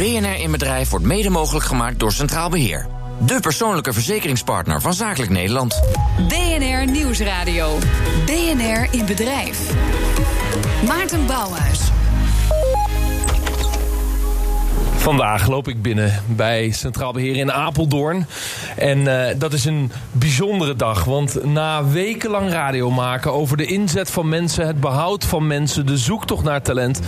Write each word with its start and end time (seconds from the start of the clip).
BNR 0.00 0.40
in 0.40 0.50
Bedrijf 0.50 0.90
wordt 0.90 1.04
mede 1.04 1.30
mogelijk 1.30 1.64
gemaakt 1.64 1.98
door 1.98 2.12
Centraal 2.12 2.50
Beheer. 2.50 2.86
De 3.26 3.40
persoonlijke 3.40 3.92
verzekeringspartner 3.92 4.80
van 4.80 4.94
Zakelijk 4.94 5.30
Nederland. 5.30 5.80
BNR 6.28 6.90
Nieuwsradio. 6.90 7.78
BNR 8.26 8.88
in 8.90 9.06
Bedrijf. 9.06 9.72
Maarten 10.86 11.26
Bouwhuis. 11.26 11.89
Vandaag 15.00 15.46
loop 15.48 15.68
ik 15.68 15.82
binnen 15.82 16.22
bij 16.26 16.70
Centraal 16.70 17.12
Beheer 17.12 17.36
in 17.36 17.52
Apeldoorn. 17.52 18.26
En 18.76 18.98
uh, 18.98 19.26
dat 19.38 19.52
is 19.52 19.64
een 19.64 19.92
bijzondere 20.12 20.76
dag. 20.76 21.04
Want 21.04 21.44
na 21.44 21.84
wekenlang 21.84 22.50
radio 22.50 22.90
maken 22.90 23.32
over 23.32 23.56
de 23.56 23.64
inzet 23.66 24.10
van 24.10 24.28
mensen, 24.28 24.66
het 24.66 24.80
behoud 24.80 25.24
van 25.24 25.46
mensen, 25.46 25.86
de 25.86 25.98
zoektocht 25.98 26.44
naar 26.44 26.62
talent, 26.62 27.00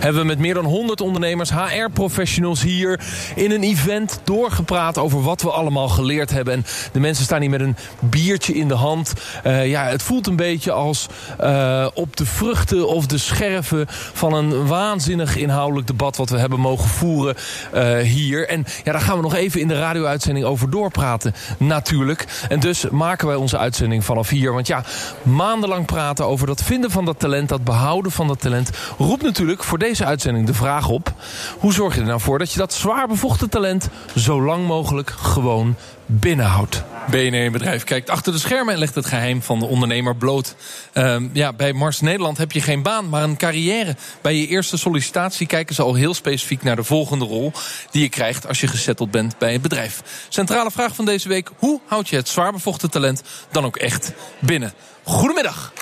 hebben 0.00 0.20
we 0.20 0.26
met 0.26 0.38
meer 0.38 0.54
dan 0.54 0.64
100 0.64 1.00
ondernemers, 1.00 1.50
HR-professionals 1.50 2.62
hier 2.62 3.00
in 3.34 3.50
een 3.50 3.62
event 3.62 4.20
doorgepraat 4.24 4.98
over 4.98 5.22
wat 5.22 5.42
we 5.42 5.50
allemaal 5.50 5.88
geleerd 5.88 6.30
hebben. 6.30 6.54
En 6.54 6.64
de 6.92 7.00
mensen 7.00 7.24
staan 7.24 7.40
hier 7.40 7.50
met 7.50 7.60
een 7.60 7.76
biertje 8.00 8.54
in 8.54 8.68
de 8.68 8.74
hand. 8.74 9.12
Uh, 9.46 9.66
ja, 9.66 9.84
het 9.84 10.02
voelt 10.02 10.26
een 10.26 10.36
beetje 10.36 10.72
als 10.72 11.06
uh, 11.40 11.86
op 11.94 12.16
de 12.16 12.26
vruchten 12.26 12.88
of 12.88 13.06
de 13.06 13.18
scherven 13.18 13.86
van 14.12 14.32
een 14.32 14.66
waanzinnig 14.66 15.36
inhoudelijk 15.36 15.86
debat 15.86 16.16
wat 16.16 16.30
we 16.30 16.38
hebben 16.38 16.60
mogen 16.60 16.88
voeren 16.88 17.35
uh, 17.74 17.98
hier. 17.98 18.48
En 18.48 18.64
ja, 18.84 18.92
daar 18.92 19.00
gaan 19.00 19.16
we 19.16 19.22
nog 19.22 19.34
even 19.34 19.60
in 19.60 19.68
de 19.68 19.78
radio-uitzending 19.78 20.46
over 20.46 20.70
doorpraten, 20.70 21.34
natuurlijk. 21.58 22.24
En 22.48 22.60
dus 22.60 22.88
maken 22.90 23.26
wij 23.26 23.36
onze 23.36 23.58
uitzending 23.58 24.04
vanaf 24.04 24.28
hier. 24.28 24.52
Want 24.52 24.66
ja, 24.66 24.84
maandenlang 25.22 25.86
praten 25.86 26.26
over 26.26 26.46
dat 26.46 26.62
vinden 26.62 26.90
van 26.90 27.04
dat 27.04 27.18
talent, 27.18 27.48
dat 27.48 27.64
behouden 27.64 28.12
van 28.12 28.26
dat 28.26 28.40
talent, 28.40 28.70
roept 28.98 29.22
natuurlijk 29.22 29.62
voor 29.62 29.78
deze 29.78 30.04
uitzending 30.04 30.46
de 30.46 30.54
vraag 30.54 30.88
op: 30.88 31.12
hoe 31.58 31.72
zorg 31.72 31.94
je 31.94 32.00
er 32.00 32.06
nou 32.06 32.20
voor 32.20 32.38
dat 32.38 32.52
je 32.52 32.58
dat 32.58 32.72
zwaar 32.72 33.08
bevochten 33.08 33.50
talent 33.50 33.88
zo 34.14 34.42
lang 34.42 34.66
mogelijk 34.66 35.10
gewoon 35.10 35.74
binnenhoudt. 36.06 36.84
BNR 37.10 37.50
Bedrijf 37.50 37.84
kijkt 37.84 38.10
achter 38.10 38.32
de 38.32 38.38
schermen 38.38 38.74
en 38.74 38.78
legt 38.78 38.94
het 38.94 39.06
geheim 39.06 39.42
van 39.42 39.58
de 39.58 39.66
ondernemer 39.66 40.16
bloot. 40.16 40.54
Uh, 40.94 41.16
ja, 41.32 41.52
bij 41.52 41.72
Mars 41.72 42.00
Nederland 42.00 42.38
heb 42.38 42.52
je 42.52 42.60
geen 42.60 42.82
baan, 42.82 43.08
maar 43.08 43.22
een 43.22 43.36
carrière. 43.36 43.96
Bij 44.20 44.34
je 44.34 44.46
eerste 44.46 44.76
sollicitatie 44.76 45.46
kijken 45.46 45.74
ze 45.74 45.82
al 45.82 45.94
heel 45.94 46.14
specifiek 46.14 46.62
naar 46.62 46.76
de 46.76 46.84
volgende 46.84 47.24
rol 47.24 47.52
die 47.90 48.02
je 48.02 48.08
krijgt 48.08 48.46
als 48.46 48.60
je 48.60 48.66
gezetteld 48.66 49.10
bent 49.10 49.38
bij 49.38 49.52
het 49.52 49.62
bedrijf. 49.62 50.02
Centrale 50.28 50.70
vraag 50.70 50.94
van 50.94 51.04
deze 51.04 51.28
week: 51.28 51.50
hoe 51.56 51.80
houd 51.86 52.08
je 52.08 52.16
het 52.16 52.28
zwaar 52.28 52.52
bevochten 52.52 52.90
talent 52.90 53.22
dan 53.50 53.64
ook 53.64 53.76
echt 53.76 54.12
binnen? 54.38 54.72
Goedemiddag. 55.02 55.72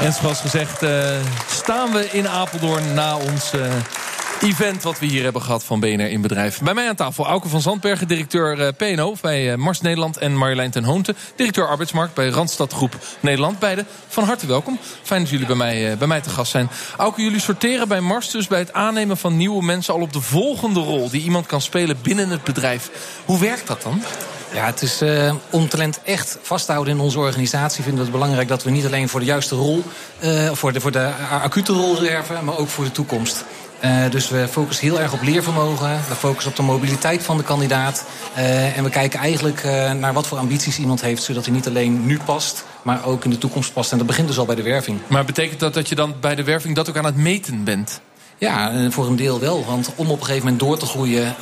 En 0.00 0.12
zoals 0.12 0.40
gezegd 0.40 0.82
uh, 0.82 1.16
staan 1.50 1.92
we 1.92 2.08
in 2.12 2.28
Apeldoorn 2.28 2.94
na 2.94 3.16
ons 3.16 3.54
uh, 3.54 3.72
event 4.44 4.82
wat 4.82 4.98
we 4.98 5.06
hier 5.06 5.22
hebben 5.22 5.42
gehad 5.42 5.64
van 5.64 5.80
BNR 5.80 6.10
in 6.10 6.20
Bedrijf. 6.20 6.60
Bij 6.60 6.74
mij 6.74 6.88
aan 6.88 6.94
tafel 6.94 7.26
Auke 7.26 7.48
van 7.48 7.60
Zandbergen, 7.60 8.08
directeur 8.08 8.58
uh, 8.58 8.68
PNO 8.76 9.14
bij 9.20 9.56
Mars 9.56 9.80
Nederland... 9.80 10.16
en 10.16 10.36
Marjolein 10.36 10.70
ten 10.70 10.84
Hoonte, 10.84 11.14
directeur 11.36 11.68
arbeidsmarkt 11.68 12.14
bij 12.14 12.28
Randstad 12.28 12.72
Groep 12.72 12.98
Nederland. 13.20 13.58
Beide 13.58 13.84
van 14.08 14.24
harte 14.24 14.46
welkom. 14.46 14.78
Fijn 15.02 15.20
dat 15.20 15.30
jullie 15.30 15.46
bij 15.46 15.56
mij, 15.56 15.96
bij 15.98 16.06
mij 16.06 16.20
te 16.20 16.30
gast 16.30 16.50
zijn. 16.50 16.68
Auke, 16.96 17.22
jullie 17.22 17.40
sorteren 17.40 17.88
bij 17.88 18.00
Mars 18.00 18.30
dus 18.30 18.46
bij 18.46 18.58
het 18.58 18.72
aannemen 18.72 19.16
van 19.16 19.36
nieuwe 19.36 19.64
mensen... 19.64 19.94
al 19.94 20.00
op 20.00 20.12
de 20.12 20.20
volgende 20.20 20.80
rol 20.80 21.10
die 21.10 21.22
iemand 21.22 21.46
kan 21.46 21.60
spelen 21.60 21.96
binnen 22.02 22.28
het 22.28 22.44
bedrijf. 22.44 22.90
Hoe 23.24 23.40
werkt 23.40 23.66
dat 23.66 23.82
dan? 23.82 24.02
Ja, 24.54 24.66
het 24.66 24.82
is 24.82 25.02
uh, 25.02 25.34
om 25.50 25.68
talent 25.68 26.00
echt 26.02 26.38
vast 26.42 26.66
te 26.66 26.72
houden 26.72 26.94
in 26.94 27.00
onze 27.00 27.18
organisatie. 27.18 27.82
Vinden 27.82 28.04
we 28.04 28.10
het 28.10 28.18
belangrijk 28.18 28.48
dat 28.48 28.62
we 28.62 28.70
niet 28.70 28.86
alleen 28.86 29.08
voor 29.08 29.20
de 29.20 29.26
juiste 29.26 29.54
rol, 29.54 29.82
voor, 30.52 30.72
de, 30.72 30.80
voor 30.80 30.92
de 30.92 31.10
acute 31.42 31.72
rol 31.72 32.00
werven, 32.00 32.44
maar 32.44 32.58
ook 32.58 32.68
voor 32.68 32.84
de 32.84 32.92
toekomst. 32.92 33.44
Uh, 33.84 34.10
dus 34.10 34.28
we 34.28 34.48
focussen 34.48 34.86
heel 34.86 35.00
erg 35.00 35.12
op 35.12 35.22
leervermogen. 35.22 36.00
We 36.08 36.14
focussen 36.14 36.50
op 36.50 36.56
de 36.56 36.62
mobiliteit 36.62 37.22
van 37.22 37.36
de 37.36 37.42
kandidaat. 37.42 38.04
Uh, 38.36 38.76
en 38.76 38.84
we 38.84 38.90
kijken 38.90 39.20
eigenlijk 39.20 39.64
uh, 39.64 39.92
naar 39.92 40.12
wat 40.12 40.26
voor 40.26 40.38
ambities 40.38 40.78
iemand 40.78 41.00
heeft... 41.00 41.22
zodat 41.22 41.44
hij 41.44 41.54
niet 41.54 41.66
alleen 41.66 42.06
nu 42.06 42.18
past, 42.24 42.64
maar 42.82 43.04
ook 43.04 43.24
in 43.24 43.30
de 43.30 43.38
toekomst 43.38 43.72
past. 43.72 43.92
En 43.92 43.98
dat 43.98 44.06
begint 44.06 44.28
dus 44.28 44.38
al 44.38 44.46
bij 44.46 44.54
de 44.54 44.62
werving. 44.62 44.98
Maar 45.06 45.24
betekent 45.24 45.60
dat 45.60 45.74
dat 45.74 45.88
je 45.88 45.94
dan 45.94 46.14
bij 46.20 46.34
de 46.34 46.44
werving 46.44 46.74
dat 46.74 46.88
ook 46.88 46.96
aan 46.96 47.04
het 47.04 47.16
meten 47.16 47.64
bent? 47.64 48.00
Ja, 48.38 48.90
voor 48.90 49.06
een 49.06 49.16
deel 49.16 49.40
wel. 49.40 49.64
Want 49.64 49.90
om 49.94 50.10
op 50.10 50.18
een 50.18 50.24
gegeven 50.24 50.44
moment 50.44 50.62
door 50.62 50.78
te 50.78 50.86
groeien... 50.86 51.34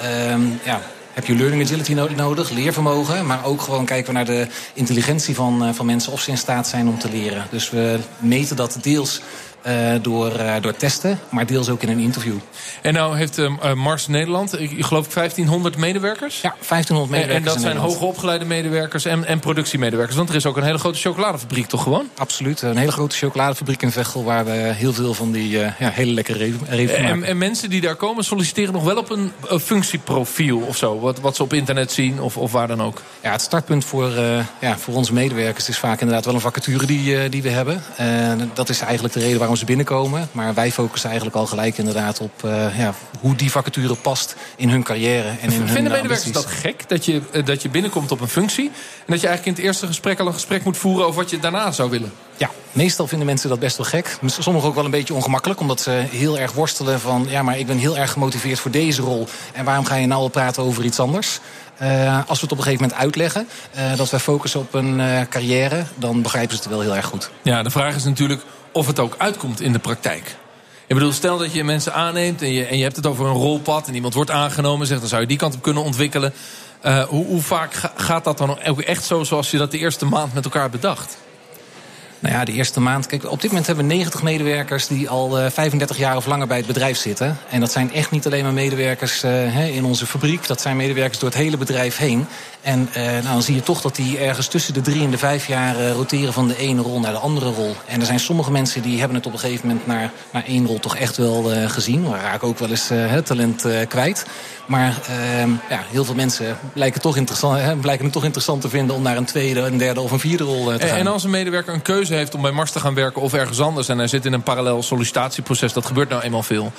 ja, 0.65 0.81
heb 1.13 1.27
je 1.27 1.35
learning 1.35 1.63
agility 1.63 1.93
nodig, 2.17 2.51
leervermogen. 2.51 3.27
Maar 3.27 3.45
ook 3.45 3.61
gewoon 3.61 3.85
kijken 3.85 4.07
we 4.07 4.13
naar 4.13 4.25
de 4.25 4.47
intelligentie 4.75 5.35
van, 5.35 5.75
van 5.75 5.87
mensen... 5.87 6.13
of 6.13 6.21
ze 6.21 6.31
in 6.31 6.39
staat 6.39 6.69
zijn 6.69 6.89
om 6.89 6.99
te 6.99 7.11
leren. 7.11 7.47
Dus 7.51 7.71
we 7.71 7.99
meten 8.19 8.57
dat 8.57 8.79
deels 8.81 9.21
uh, 9.67 9.93
door, 10.03 10.33
uh, 10.41 10.55
door 10.61 10.77
testen, 10.77 11.19
maar 11.29 11.47
deels 11.47 11.69
ook 11.69 11.83
in 11.83 11.89
een 11.89 11.99
interview. 11.99 12.37
En 12.83 12.93
nou 12.93 13.17
heeft 13.17 13.39
uh, 13.39 13.73
Mars 13.75 14.07
Nederland, 14.07 14.61
ik 14.61 14.85
geloof 14.85 15.09
1500 15.09 15.77
medewerkers? 15.77 16.41
Ja, 16.41 16.55
1500 16.69 17.11
medewerkers. 17.11 17.55
En, 17.55 17.59
en 17.59 17.63
dat 17.63 17.73
zijn 17.73 17.77
hoogopgeleide 17.77 18.45
medewerkers 18.45 19.05
en, 19.05 19.25
en 19.25 19.39
productiemedewerkers. 19.39 20.17
Want 20.17 20.29
er 20.29 20.35
is 20.35 20.47
ook 20.47 20.57
een 20.57 20.63
hele 20.63 20.79
grote 20.79 20.99
chocoladefabriek, 20.99 21.67
toch 21.67 21.83
gewoon? 21.83 22.09
Absoluut, 22.17 22.63
een 22.63 22.77
hele 22.77 22.93
grote 22.93 23.17
chocoladefabriek 23.17 23.83
in 23.83 23.91
Veghel... 23.91 24.25
waar 24.25 24.45
we 24.45 24.51
heel 24.51 24.93
veel 24.93 25.15
van 25.15 25.33
die 25.33 25.49
ja, 25.49 25.75
hele 25.79 26.13
lekkere 26.13 26.39
reven 26.69 26.97
en, 26.97 27.25
en, 27.25 27.39
mensen 27.39 27.71
die 27.71 27.81
daar 27.81 27.97
komen 27.97 28.25
solliciteren 28.25 28.73
nog 28.73 28.85
wel 28.85 28.97
op 28.97 29.11
een, 29.11 29.33
een 29.47 29.61
functieprofiel 29.61 30.59
of 30.59 30.77
zo? 30.77 31.01
Wat, 31.01 31.21
wat 31.21 31.37
ze 31.37 31.43
op 31.43 31.53
internet 31.53 31.93
zien 31.93 32.21
of, 32.21 32.37
of 32.37 32.53
waar 32.53 32.69
dan 32.69 32.83
ook? 32.83 33.03
Ja, 33.23 33.33
het 33.33 33.41
startpunt 33.41 33.85
voor, 33.85 34.11
ja, 34.61 34.79
voor 34.79 34.95
onze 34.95 35.13
medewerkers 35.13 35.69
is 35.69 35.79
vaak 35.79 36.01
inderdaad 36.01 36.25
wel 36.25 36.35
een 36.35 36.41
vacature 36.41 36.87
die, 36.87 37.29
die 37.29 37.43
we 37.43 37.49
hebben. 37.49 37.83
dat 38.55 38.69
is 38.69 38.81
eigenlijk 38.81 39.15
de 39.15 39.21
reden 39.21 39.39
waarom 39.39 39.52
ze 39.57 39.65
binnenkomen. 39.65 40.29
Maar 40.33 40.55
wij 40.55 40.73
focussen 40.73 41.09
eigenlijk 41.09 41.39
al 41.39 41.47
gelijk 41.47 41.79
inderdaad 41.79 42.21
op 42.21 42.43
uh, 42.45 42.79
ja, 42.79 42.95
hoe 43.21 43.35
die 43.35 43.51
vacature 43.51 43.95
past 43.95 44.37
in 44.57 44.69
hun 44.69 44.83
carrière. 44.83 45.29
En 45.29 45.39
in 45.41 45.51
Vinden 45.51 45.75
hun 45.75 45.83
medewerkers 45.83 46.33
dat 46.33 46.47
gek? 46.47 46.89
Dat 46.89 47.05
je, 47.05 47.23
dat 47.45 47.63
je 47.63 47.69
binnenkomt 47.69 48.13
op 48.13 48.21
een 48.21 48.29
functie 48.29 48.67
en 48.67 49.07
dat 49.07 49.21
je 49.21 49.27
eigenlijk 49.27 49.47
in 49.47 49.53
het 49.53 49.73
eerste 49.73 49.87
gesprek 49.87 50.21
al 50.21 50.27
een 50.27 50.33
gesprek 50.33 50.65
moet 50.65 50.77
voeren 50.77 51.07
over 51.07 51.21
wat 51.21 51.31
je 51.31 51.39
daarna 51.39 51.71
zou 51.71 51.91
willen? 51.91 52.13
Ja, 52.37 52.51
meestal 52.73 53.07
vinden 53.07 53.27
mensen 53.27 53.49
dat 53.49 53.59
best 53.59 53.77
wel 53.77 53.87
gek. 53.87 54.19
Sommigen 54.27 54.69
ook 54.69 54.75
wel 54.75 54.85
een 54.85 54.91
beetje 54.91 55.15
ongemakkelijk, 55.15 55.61
omdat 55.61 55.81
ze 55.81 55.91
heel 55.91 56.39
erg 56.39 56.53
worstelen 56.53 57.01
van... 57.01 57.27
ja, 57.29 57.43
maar 57.43 57.59
ik 57.59 57.67
ben 57.67 57.79
heel 57.79 57.99
erg 57.99 58.13
gemotiveerd 58.13 58.61
voor 58.61 58.71
deze 58.71 59.03
rol. 59.03 59.27
En 59.53 59.65
waarom 59.65 59.85
ga 59.85 59.95
je 59.95 60.07
nou 60.07 60.21
al 60.21 60.29
praten 60.29 60.63
over 60.63 60.85
iets 60.85 61.01
anders? 61.01 61.41
Uh, 61.83 62.19
als 62.27 62.41
we 62.41 62.45
het 62.45 62.53
op 62.53 62.59
een 62.59 62.65
gegeven 62.65 62.83
moment 62.83 63.01
uitleggen, 63.01 63.49
uh, 63.77 63.97
dat 63.97 64.11
wij 64.11 64.21
focussen 64.21 64.61
op 64.61 64.75
een 64.75 64.99
uh, 64.99 65.21
carrière... 65.29 65.85
dan 65.95 66.23
begrijpen 66.23 66.57
ze 66.57 66.63
het 66.63 66.71
wel 66.71 66.81
heel 66.81 66.97
erg 66.97 67.07
goed. 67.07 67.31
Ja, 67.43 67.63
de 67.63 67.71
vraag 67.71 67.95
is 67.95 68.05
natuurlijk 68.05 68.43
of 68.73 68.87
het 68.87 68.99
ook 68.99 69.15
uitkomt 69.19 69.61
in 69.61 69.73
de 69.73 69.79
praktijk. 69.79 70.37
Ik 70.87 70.95
bedoel, 70.99 71.13
stel 71.13 71.39
dat 71.39 71.53
je 71.53 71.65
mensen 71.65 71.95
aanneemt 71.95 72.43
en 72.43 72.53
je, 72.53 72.65
en 72.65 72.77
je 72.77 72.83
hebt 72.83 72.97
het 72.97 73.07
over 73.07 73.27
een 73.27 73.33
rolpad... 73.33 73.89
en 73.89 73.95
iemand 73.95 74.15
wordt 74.15 74.31
aangenomen 74.31 74.87
zegt, 74.87 75.01
dan 75.01 75.09
zou 75.09 75.21
je 75.21 75.27
die 75.27 75.37
kant 75.37 75.55
op 75.55 75.63
kunnen 75.63 75.83
ontwikkelen. 75.83 76.33
Uh, 76.87 77.03
hoe, 77.03 77.27
hoe, 77.27 77.43
vaak 77.43 77.75
gaat 77.95 78.25
dat 78.25 78.39
dan 78.39 78.65
ook 78.65 78.81
echt 78.81 79.05
zo 79.05 79.25
zoals 79.25 79.51
je 79.51 79.59
dat 79.59 79.71
de 79.71 79.79
eerste 79.79 80.07
maand 80.07 80.35
met 80.35 80.45
elkaar 80.45 80.71
bedacht? 80.71 81.17
Nou 82.19 82.35
ja, 82.35 82.45
de 82.45 82.53
eerste 82.53 82.81
maand. 82.81 83.07
Kijk, 83.07 83.31
op 83.31 83.41
dit 83.41 83.51
moment 83.51 83.67
hebben 83.67 83.87
we 83.87 83.95
90 83.95 84.23
medewerkers 84.23 84.87
die 84.87 85.09
al 85.09 85.39
uh, 85.39 85.51
35 85.51 85.97
jaar 85.97 86.17
of 86.17 86.27
langer 86.27 86.47
bij 86.47 86.57
het 86.57 86.67
bedrijf 86.67 86.97
zitten. 86.99 87.39
En 87.51 87.61
dat 87.61 87.73
zijn 87.73 87.93
echt 87.93 88.11
niet 88.11 88.27
alleen 88.27 88.43
maar 88.43 88.53
medewerkers 88.53 89.25
uh, 89.25 89.77
in 89.77 89.85
onze 89.85 90.07
fabriek. 90.07 90.47
Dat 90.47 90.61
zijn 90.61 90.77
medewerkers 90.77 91.19
door 91.19 91.29
het 91.29 91.39
hele 91.39 91.57
bedrijf 91.57 91.97
heen. 91.97 92.27
En 92.63 92.89
uh, 92.97 93.03
nou, 93.05 93.23
dan 93.23 93.43
zie 93.43 93.55
je 93.55 93.63
toch 93.63 93.81
dat 93.81 93.97
die 93.97 94.19
ergens 94.19 94.47
tussen 94.47 94.75
de 94.75 94.81
drie 94.81 95.03
en 95.05 95.11
de 95.11 95.19
vijf 95.19 95.47
jaar 95.47 95.81
uh, 95.81 95.91
roteren 95.91 96.33
van 96.33 96.49
de 96.49 96.57
ene 96.57 96.83
rol 96.83 97.01
naar 97.01 97.13
de 97.13 97.19
andere 97.19 97.51
rol. 97.51 97.75
En 97.87 98.01
er 98.01 98.07
zijn 98.07 98.21
sommige 98.21 98.51
mensen 98.51 98.83
die 98.83 98.99
hebben 98.99 99.17
het 99.17 99.27
op 99.27 99.33
een 99.33 99.39
gegeven 99.39 99.67
moment 99.67 99.87
naar, 99.87 100.13
naar 100.33 100.45
één 100.45 100.67
rol 100.67 100.79
toch 100.79 100.97
echt 100.97 101.17
wel 101.17 101.53
uh, 101.53 101.69
gezien. 101.69 102.11
We 102.11 102.17
raken 102.17 102.49
ook 102.49 102.59
wel 102.59 102.69
eens 102.69 102.89
het 102.89 103.27
talent 103.27 103.67
kwijt. 103.89 104.27
Maar 104.67 105.01
ehm, 105.09 105.51
ja, 105.69 105.83
heel 105.91 106.05
veel 106.05 106.15
mensen 106.15 106.59
blijken, 106.73 107.01
toch 107.01 107.17
interessant, 107.17 107.61
hè, 107.61 107.77
blijken 107.77 108.05
het 108.05 108.13
toch 108.13 108.25
interessant 108.25 108.61
te 108.61 108.69
vinden 108.69 108.97
om 108.97 109.03
naar 109.03 109.17
een 109.17 109.25
tweede, 109.25 109.61
een 109.61 109.79
derde 109.79 110.01
of 110.01 110.11
een 110.11 110.21
vierde 110.21 110.45
rol 110.45 110.65
te 110.65 110.87
gaan. 110.87 110.99
En 110.99 111.07
als 111.07 111.25
een 111.25 111.31
medewerker 111.31 111.75
een 111.75 111.83
keuze 111.83 112.15
heeft 112.15 112.35
om 112.35 112.43
bij 112.43 112.51
Mars 112.51 112.71
te 112.71 112.81
gaan 112.81 112.95
werken 112.95 113.23
of 113.23 113.35
ergens 113.35 113.61
anders 113.61 113.89
en 113.89 113.99
hij 113.99 114.07
zit 114.07 114.25
in 114.25 114.33
een 114.33 114.43
parallel 114.43 114.83
sollicitatieproces, 114.83 115.73
dat 115.73 115.87
gebeurt 115.87 116.09
nou 116.09 116.23
eenmaal 116.23 116.43
veel. 116.43 116.73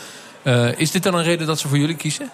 is 0.76 0.92
dit 0.92 1.04
dan 1.04 1.16
een 1.16 1.24
reden 1.24 1.48
dat 1.48 1.60
ze 1.60 1.68
voor 1.68 1.78
jullie 1.78 1.96
kiezen? 1.96 2.30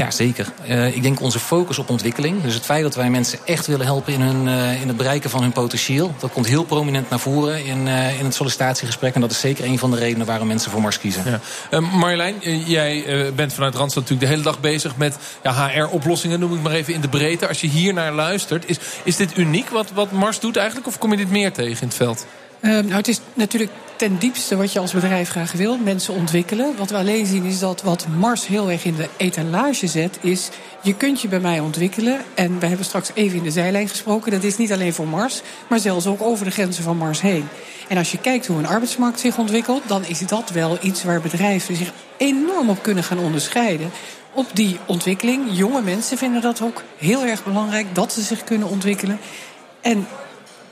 Ja, 0.00 0.10
zeker. 0.10 0.46
Uh, 0.68 0.96
ik 0.96 1.02
denk 1.02 1.20
onze 1.20 1.38
focus 1.38 1.78
op 1.78 1.90
ontwikkeling. 1.90 2.42
Dus 2.42 2.54
het 2.54 2.64
feit 2.64 2.82
dat 2.82 2.94
wij 2.94 3.10
mensen 3.10 3.38
echt 3.44 3.66
willen 3.66 3.86
helpen 3.86 4.12
in, 4.12 4.20
hun, 4.20 4.46
uh, 4.46 4.80
in 4.80 4.88
het 4.88 4.96
bereiken 4.96 5.30
van 5.30 5.42
hun 5.42 5.52
potentieel. 5.52 6.14
Dat 6.18 6.32
komt 6.32 6.46
heel 6.46 6.64
prominent 6.64 7.10
naar 7.10 7.18
voren 7.18 7.64
in, 7.64 7.86
uh, 7.86 8.18
in 8.18 8.24
het 8.24 8.34
sollicitatiegesprek. 8.34 9.14
En 9.14 9.20
dat 9.20 9.30
is 9.30 9.40
zeker 9.40 9.64
een 9.64 9.78
van 9.78 9.90
de 9.90 9.96
redenen 9.96 10.26
waarom 10.26 10.46
mensen 10.46 10.70
voor 10.70 10.80
Mars 10.80 10.98
kiezen. 10.98 11.40
Ja. 11.70 11.80
Marjolein, 11.80 12.34
jij 12.66 13.04
bent 13.34 13.52
vanuit 13.52 13.74
Randstad 13.74 14.02
natuurlijk 14.02 14.30
de 14.30 14.36
hele 14.36 14.50
dag 14.50 14.60
bezig 14.60 14.96
met 14.96 15.16
ja, 15.42 15.68
HR-oplossingen, 15.68 16.40
noem 16.40 16.54
ik 16.54 16.62
maar 16.62 16.72
even 16.72 16.94
in 16.94 17.00
de 17.00 17.08
breedte. 17.08 17.48
Als 17.48 17.60
je 17.60 17.66
hier 17.66 17.92
naar 17.92 18.12
luistert, 18.12 18.68
is, 18.68 18.78
is 19.04 19.16
dit 19.16 19.36
uniek 19.36 19.68
wat, 19.68 19.90
wat 19.94 20.12
Mars 20.12 20.40
doet 20.40 20.56
eigenlijk? 20.56 20.86
Of 20.86 20.98
kom 20.98 21.10
je 21.10 21.16
dit 21.16 21.30
meer 21.30 21.52
tegen 21.52 21.80
in 21.80 21.88
het 21.88 21.96
veld? 21.96 22.26
nou, 22.60 22.92
het 22.92 23.08
is 23.08 23.20
natuurlijk 23.34 23.70
ten 24.00 24.18
diepste 24.18 24.56
wat 24.56 24.72
je 24.72 24.78
als 24.78 24.92
bedrijf 24.92 25.28
graag 25.28 25.52
wil: 25.52 25.78
mensen 25.78 26.14
ontwikkelen. 26.14 26.76
Wat 26.76 26.90
we 26.90 26.96
alleen 26.96 27.26
zien 27.26 27.44
is 27.44 27.58
dat 27.58 27.82
wat 27.82 28.06
Mars 28.18 28.46
heel 28.46 28.70
erg 28.70 28.84
in 28.84 28.94
de 28.96 29.08
etalage 29.16 29.86
zet, 29.86 30.18
is 30.20 30.48
je 30.82 30.94
kunt 30.94 31.20
je 31.20 31.28
bij 31.28 31.40
mij 31.40 31.60
ontwikkelen. 31.60 32.20
En 32.34 32.58
we 32.58 32.66
hebben 32.66 32.86
straks 32.86 33.10
even 33.14 33.36
in 33.36 33.42
de 33.42 33.50
zijlijn 33.50 33.88
gesproken. 33.88 34.30
Dat 34.30 34.42
is 34.42 34.56
niet 34.56 34.72
alleen 34.72 34.92
voor 34.92 35.08
Mars, 35.08 35.42
maar 35.68 35.78
zelfs 35.78 36.06
ook 36.06 36.22
over 36.22 36.44
de 36.44 36.50
grenzen 36.50 36.84
van 36.84 36.96
Mars 36.96 37.20
heen. 37.20 37.48
En 37.88 37.96
als 37.96 38.12
je 38.12 38.18
kijkt 38.18 38.46
hoe 38.46 38.58
een 38.58 38.66
arbeidsmarkt 38.66 39.20
zich 39.20 39.38
ontwikkelt, 39.38 39.82
dan 39.86 40.04
is 40.06 40.18
dat 40.18 40.50
wel 40.50 40.78
iets 40.80 41.04
waar 41.04 41.20
bedrijven 41.20 41.76
zich 41.76 41.92
enorm 42.16 42.68
op 42.70 42.82
kunnen 42.82 43.04
gaan 43.04 43.18
onderscheiden. 43.18 43.90
Op 44.32 44.46
die 44.52 44.78
ontwikkeling. 44.86 45.44
Jonge 45.50 45.82
mensen 45.82 46.18
vinden 46.18 46.40
dat 46.40 46.62
ook 46.62 46.82
heel 46.96 47.24
erg 47.24 47.44
belangrijk 47.44 47.94
dat 47.94 48.12
ze 48.12 48.22
zich 48.22 48.44
kunnen 48.44 48.68
ontwikkelen. 48.68 49.18
En 49.80 50.06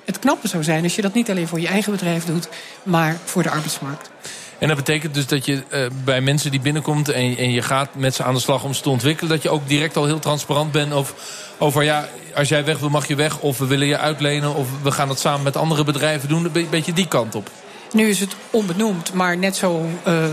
het 0.09 0.19
knappe 0.19 0.49
zou 0.49 0.63
zijn 0.63 0.83
als 0.83 0.97
je 0.97 1.03
dat 1.03 1.15
niet 1.15 1.31
alleen 1.31 1.49
voor 1.49 1.61
je 1.61 1.67
eigen 1.67 1.93
bedrijf 1.93 2.25
doet, 2.25 2.49
maar 2.83 3.17
voor 3.25 3.43
de 3.43 3.51
arbeidsmarkt. 3.51 4.11
En 4.59 4.69
dat 4.69 4.77
betekent 4.77 5.15
dus 5.15 5.27
dat 5.27 5.45
je 5.45 5.53
uh, 5.53 5.87
bij 6.05 6.21
mensen 6.21 6.51
die 6.51 6.61
binnenkomt 6.61 7.09
en, 7.09 7.37
en, 7.37 7.51
je 7.51 7.63
gaat 7.63 7.95
met 7.95 8.15
ze 8.15 8.23
aan 8.23 8.35
de 8.35 8.41
slag 8.41 8.65
om 8.65 8.75
ze 8.75 8.83
te 8.83 8.91
ontwikkelen, 8.91 9.31
dat 9.31 9.43
je 9.43 9.51
ook 9.51 9.69
direct 9.69 9.97
al 9.97 10.05
heel 10.05 10.19
transparant 10.19 10.73
bent 10.73 10.93
of, 10.93 11.15
over 11.59 11.83
ja, 11.83 12.09
als 12.35 12.49
jij 12.49 12.65
weg 12.65 12.79
wil 12.79 12.89
mag 12.89 13.09
je 13.09 13.15
weg 13.15 13.39
of 13.39 13.59
we 13.59 13.67
willen 13.67 13.87
je 13.87 13.99
uitlenen 13.99 14.55
of 14.55 14.69
we 14.83 14.91
gaan 14.91 15.09
het 15.09 15.19
samen 15.19 15.43
met 15.43 15.57
andere 15.57 15.85
bedrijven 15.85 16.29
doen. 16.29 16.51
Een 16.53 16.67
beetje 16.71 16.93
die 16.93 17.09
kant 17.09 17.35
op. 17.35 17.51
Nu 17.93 18.09
is 18.09 18.21
het 18.21 18.37
onbenoemd, 18.51 19.13
maar 19.13 19.37
net 19.37 19.57
zo 19.57 19.87
uh, 20.07 20.25
uh, 20.25 20.31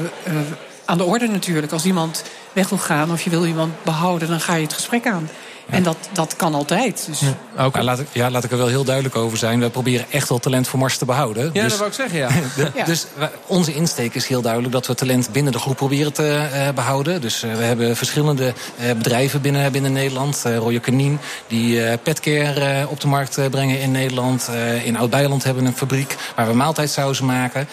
aan 0.85 0.97
de 0.97 1.03
orde 1.03 1.27
natuurlijk. 1.27 1.71
Als 1.71 1.85
iemand 1.85 2.23
weg 2.53 2.69
wil 2.69 2.77
gaan 2.77 3.11
of 3.11 3.21
je 3.21 3.29
wil 3.29 3.45
iemand 3.45 3.83
behouden, 3.83 4.27
dan 4.27 4.39
ga 4.39 4.55
je 4.55 4.63
het 4.63 4.73
gesprek 4.73 5.07
aan. 5.07 5.29
En 5.69 5.83
dat, 5.83 5.97
dat 6.11 6.35
kan 6.35 6.53
altijd. 6.53 7.05
Dus. 7.09 7.19
Ja, 7.19 7.65
okay. 7.65 7.83
laat, 7.83 7.99
ik, 7.99 8.07
ja, 8.11 8.29
laat 8.29 8.43
ik 8.43 8.51
er 8.51 8.57
wel 8.57 8.67
heel 8.67 8.83
duidelijk 8.83 9.15
over 9.15 9.37
zijn. 9.37 9.59
We 9.59 9.69
proberen 9.69 10.05
echt 10.11 10.29
wel 10.29 10.37
talent 10.37 10.67
voor 10.67 10.79
Mars 10.79 10.97
te 10.97 11.05
behouden. 11.05 11.49
Ja, 11.53 11.61
dus, 11.61 11.69
dat 11.69 11.77
wou 11.77 11.89
ik 11.89 11.95
zeggen, 11.95 12.19
ja. 12.19 12.27
de, 12.55 12.71
ja. 12.79 12.85
Dus 12.85 13.05
onze 13.45 13.73
insteek 13.73 14.15
is 14.15 14.27
heel 14.27 14.41
duidelijk 14.41 14.73
dat 14.73 14.87
we 14.87 14.95
talent 14.95 15.31
binnen 15.31 15.51
de 15.51 15.59
groep 15.59 15.75
proberen 15.75 16.13
te 16.13 16.49
uh, 16.53 16.69
behouden. 16.69 17.21
Dus 17.21 17.43
uh, 17.43 17.55
we 17.55 17.63
hebben 17.63 17.95
verschillende 17.95 18.53
uh, 18.79 18.91
bedrijven 18.91 19.41
binnen, 19.41 19.71
binnen 19.71 19.93
Nederland. 19.93 20.43
Royal 20.57 20.79
Canin, 20.79 21.19
die 21.47 21.97
petcare 21.97 22.87
op 22.87 22.99
de 22.99 23.07
markt 23.07 23.49
brengen 23.49 23.79
in 23.79 23.91
Nederland. 23.91 24.49
in 24.83 24.97
Oud-Beiland 24.97 25.43
hebben 25.43 25.63
we 25.63 25.69
een 25.69 25.75
fabriek 25.75 26.15
waar 26.35 26.47
we 26.47 26.53
maaltijdsauzen 26.53 27.25
maken. 27.25 27.67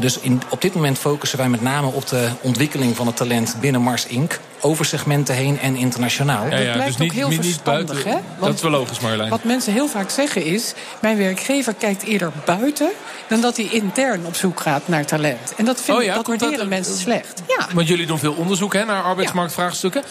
dus 0.00 0.18
in, 0.18 0.42
op 0.48 0.60
dit 0.60 0.74
moment 0.74 0.98
focussen 0.98 1.38
wij 1.38 1.48
met 1.48 1.62
name 1.62 1.86
op 1.86 2.08
de 2.08 2.28
ontwikkeling 2.40 2.96
van 2.96 3.06
het 3.06 3.16
talent 3.16 3.56
binnen 3.60 3.80
Mars 3.80 4.06
Inc 4.06 4.38
over 4.62 4.84
segmenten 4.84 5.34
heen 5.34 5.60
en 5.60 5.76
internationaal. 5.76 6.46
Ja, 6.46 6.56
ja, 6.56 6.64
dat 6.64 6.72
blijkt 6.72 6.98
dus 6.98 7.06
ook 7.06 7.12
heel 7.12 7.28
niet 7.28 7.40
verstandig. 7.40 7.86
Buiten, 7.86 8.10
hè? 8.10 8.18
Want 8.38 8.40
dat 8.40 8.54
is 8.54 8.62
wel 8.62 8.70
logisch, 8.70 9.00
Marjolein. 9.00 9.30
Wat 9.30 9.44
mensen 9.44 9.72
heel 9.72 9.88
vaak 9.88 10.10
zeggen 10.10 10.44
is... 10.44 10.72
mijn 11.00 11.16
werkgever 11.16 11.74
kijkt 11.74 12.02
eerder 12.02 12.32
buiten... 12.44 12.90
dan 13.28 13.40
dat 13.40 13.56
hij 13.56 13.68
intern 13.70 14.26
op 14.26 14.34
zoek 14.34 14.60
gaat 14.60 14.88
naar 14.88 15.04
talent. 15.04 15.54
En 15.56 15.64
dat, 15.64 15.80
vind, 15.80 15.98
oh 15.98 16.04
ja, 16.04 16.14
dat 16.14 16.26
waarderen 16.26 16.58
dat, 16.58 16.68
mensen 16.68 16.96
slecht. 16.96 17.42
Ja. 17.48 17.66
Want 17.74 17.88
jullie 17.88 18.06
doen 18.06 18.18
veel 18.18 18.32
onderzoek 18.32 18.72
hè, 18.72 18.84
naar 18.84 19.02
arbeidsmarktvraagstukken. 19.02 20.02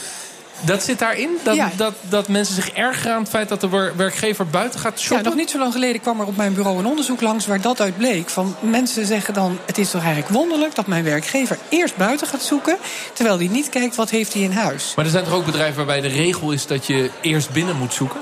Dat 0.62 0.84
zit 0.84 1.00
daarin? 1.00 1.30
Dat, 1.44 1.56
ja. 1.56 1.72
dat, 1.76 1.94
dat 2.02 2.28
mensen 2.28 2.56
zich 2.56 2.70
ergeren 2.72 3.14
aan 3.14 3.22
het 3.22 3.30
feit 3.30 3.50
dat 3.50 3.62
de 3.62 3.92
werkgever 3.96 4.48
buiten 4.48 4.80
gaat 4.80 5.00
shoppen? 5.00 5.18
Ja, 5.18 5.30
nog 5.30 5.40
niet 5.40 5.50
zo 5.50 5.58
lang 5.58 5.74
geleden 5.74 6.02
kwam 6.02 6.20
er 6.20 6.26
op 6.26 6.38
mijn 6.38 6.54
bureau 6.54 6.80
een 6.80 6.86
onderzoek 6.86 7.22
langs 7.22 7.48
waar 7.48 7.62
dat 7.62 7.82
uit 7.82 7.98
bleek. 7.98 8.30
Van 8.30 8.56
mensen 8.60 9.06
zeggen 9.06 9.34
dan: 9.34 9.58
het 9.66 9.78
is 9.78 9.92
toch 9.92 10.04
eigenlijk 10.04 10.34
wonderlijk 10.34 10.76
dat 10.76 10.88
mijn 10.88 11.04
werkgever 11.04 11.58
eerst 11.70 11.98
buiten 11.98 12.28
gaat 12.28 12.44
zoeken, 12.44 12.78
terwijl 13.14 13.38
hij 13.38 13.48
niet 13.48 13.70
kijkt 13.70 13.96
wat 13.96 14.10
heeft 14.10 14.34
hij 14.34 14.42
in 14.42 14.52
huis. 14.52 14.94
Maar 14.96 15.06
er 15.06 15.12
zijn 15.12 15.24
toch 15.24 15.34
ook 15.34 15.46
bedrijven 15.46 15.76
waarbij 15.76 16.02
de 16.02 16.08
regel 16.08 16.52
is 16.52 16.68
dat 16.68 16.86
je 16.86 17.10
eerst 17.22 17.52
binnen 17.52 17.78
moet 17.78 17.94
zoeken? 17.94 18.20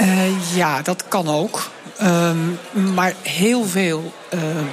Uh, 0.00 0.56
ja, 0.56 0.82
dat 0.82 1.04
kan 1.08 1.28
ook. 1.28 1.70
Um, 2.02 2.58
maar 2.94 3.14
heel 3.22 3.64
veel. 3.64 4.12
Um, 4.34 4.68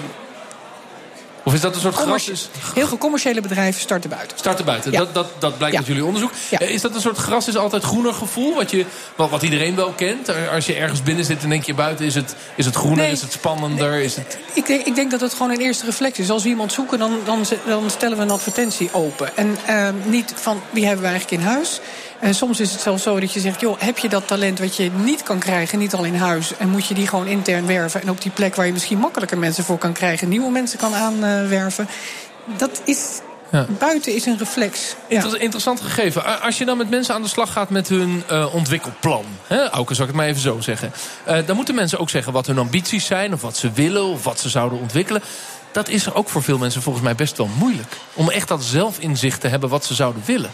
of 1.50 1.56
is 1.56 1.62
dat 1.62 1.75
een 1.75 1.81
soort 1.81 1.96
gras? 1.96 2.50
Heel 2.74 2.88
veel 2.88 2.98
commerciële 2.98 3.42
bedrijven 3.42 3.81
starten 3.81 4.10
buiten. 4.10 4.38
Starten 4.38 4.66
buiten, 4.66 4.92
ja. 4.92 4.98
dat, 4.98 5.13
dat, 5.13 5.28
dat 5.40 5.57
blijkt 5.57 5.75
ja. 5.75 5.81
uit 5.81 5.88
jullie 5.90 6.06
onderzoek. 6.06 6.31
Ja. 6.50 6.60
Is 6.60 6.81
dat 6.81 6.96
een 6.96 7.01
soort 7.01 7.18
gras 7.18 7.48
is 7.48 7.56
altijd 7.57 7.84
groener 7.84 8.13
gevoel? 8.13 8.56
Wat, 8.56 8.72
je, 8.72 8.86
wat, 9.16 9.30
wat, 9.30 9.42
iedereen 9.42 9.75
wel 9.75 9.92
kent? 9.92 10.31
Als 10.51 10.66
je 10.66 10.74
ergens 10.74 11.04
binnen 11.04 11.25
zit 11.25 11.44
en 11.44 11.50
denk 11.50 11.63
je 11.63 11.74
buiten, 11.74 12.06
is 12.06 12.16
het, 12.16 12.36
is 12.56 12.66
het 12.66 12.75
groener, 12.75 13.04
nee. 13.04 13.12
is 13.12 13.22
het 13.22 13.31
spannender? 13.31 13.90
Nee. 13.90 14.04
Is 14.04 14.16
het... 14.16 14.38
Ik, 14.54 14.66
denk, 14.66 14.86
ik 14.86 14.96
denk 14.96 15.12
dat 15.12 15.22
het 15.22 15.34
gewoon 15.34 15.51
een 15.51 15.60
eerste 15.60 15.86
reflex 15.86 16.19
is. 16.19 16.30
Als 16.30 16.44
we 16.44 16.50
iemand 16.50 16.74
zoeken, 16.74 17.00
dan, 17.00 17.19
dan, 17.25 17.46
dan 17.66 17.90
stellen 17.90 18.18
we 18.18 18.24
een 18.24 18.30
advertentie 18.30 18.90
open. 18.94 19.38
En 19.38 19.57
uh, 19.69 19.90
niet 20.06 20.34
van 20.36 20.62
wie 20.69 20.86
hebben 20.86 21.04
we 21.04 21.10
eigenlijk 21.10 21.42
in 21.42 21.48
huis. 21.48 21.80
En 22.19 22.36
soms 22.36 22.60
is 22.60 22.71
het 22.71 22.81
zelfs 22.81 23.04
zo 23.04 23.19
dat 23.19 23.33
je 23.33 23.39
zegt: 23.39 23.60
joh, 23.60 23.80
heb 23.80 23.98
je 23.98 24.10
dat 24.10 24.27
talent 24.27 24.60
wat 24.60 24.75
je 24.75 24.92
niet 24.92 25.24
kan 25.24 25.39
krijgen, 25.39 25.80
niet 25.80 25.94
al 25.94 26.04
in 26.04 26.16
huis, 26.16 26.57
en 26.57 26.69
moet 26.69 26.86
je 26.88 26.94
die 26.94 27.07
gewoon 27.07 27.27
intern 27.27 27.66
werven? 27.66 28.01
En 28.01 28.10
op 28.10 28.21
die 28.21 28.31
plek 28.31 28.56
waar 28.56 28.66
je 28.66 28.74
misschien 28.74 28.98
makkelijker 28.98 29.38
mensen 29.38 29.63
voor 29.63 29.77
kan 29.77 29.94
krijgen, 29.94 30.30
nieuwe 30.30 30.51
mensen 30.51 30.80
kan 30.80 30.94
aanwerven. 30.94 31.88
Dat 32.57 32.81
is 32.86 33.21
ja. 33.51 33.66
Buiten 33.80 34.16
is 34.16 34.25
een 34.25 34.38
reflex. 34.38 34.95
Ja. 35.07 35.16
Dat 35.16 35.25
is 35.25 35.38
een 35.38 35.44
interessant 35.44 35.81
gegeven. 35.81 36.42
Als 36.42 36.57
je 36.57 36.66
dan 36.66 36.77
met 36.77 36.89
mensen 36.89 37.13
aan 37.13 37.21
de 37.21 37.27
slag 37.27 37.51
gaat 37.51 37.69
met 37.69 37.88
hun 37.88 38.24
uh, 38.31 38.56
ontwikkelplan. 38.56 39.25
Hè, 39.48 39.69
Auke, 39.69 39.94
zal 39.94 40.04
ik 40.04 40.10
het 40.10 40.19
maar 40.19 40.30
even 40.30 40.42
zo 40.42 40.60
zeggen. 40.60 40.92
Uh, 41.27 41.38
dan 41.45 41.56
moeten 41.56 41.75
mensen 41.75 42.00
ook 42.00 42.10
zeggen 42.10 42.33
wat 42.33 42.48
hun 42.48 42.57
ambities 42.57 43.06
zijn. 43.06 43.33
Of 43.33 43.42
wat 43.42 43.57
ze 43.57 43.72
willen. 43.72 44.06
Of 44.06 44.24
wat 44.24 44.39
ze 44.39 44.50
zouden 44.50 44.80
ontwikkelen. 44.80 45.22
Dat 45.72 45.89
is 45.89 46.13
ook 46.13 46.30
voor 46.30 46.44
veel 46.44 46.57
mensen 46.57 46.81
volgens 46.81 47.04
mij 47.04 47.15
best 47.15 47.38
wel 47.38 47.50
moeilijk. 47.57 47.98
Om 48.13 48.30
echt 48.30 48.48
dat 48.48 48.63
zelfinzicht 48.63 49.42
te 49.42 49.48
hebben 49.48 49.69
wat 49.69 49.86
ze 49.86 49.94
zouden 49.94 50.22
willen. 50.25 50.50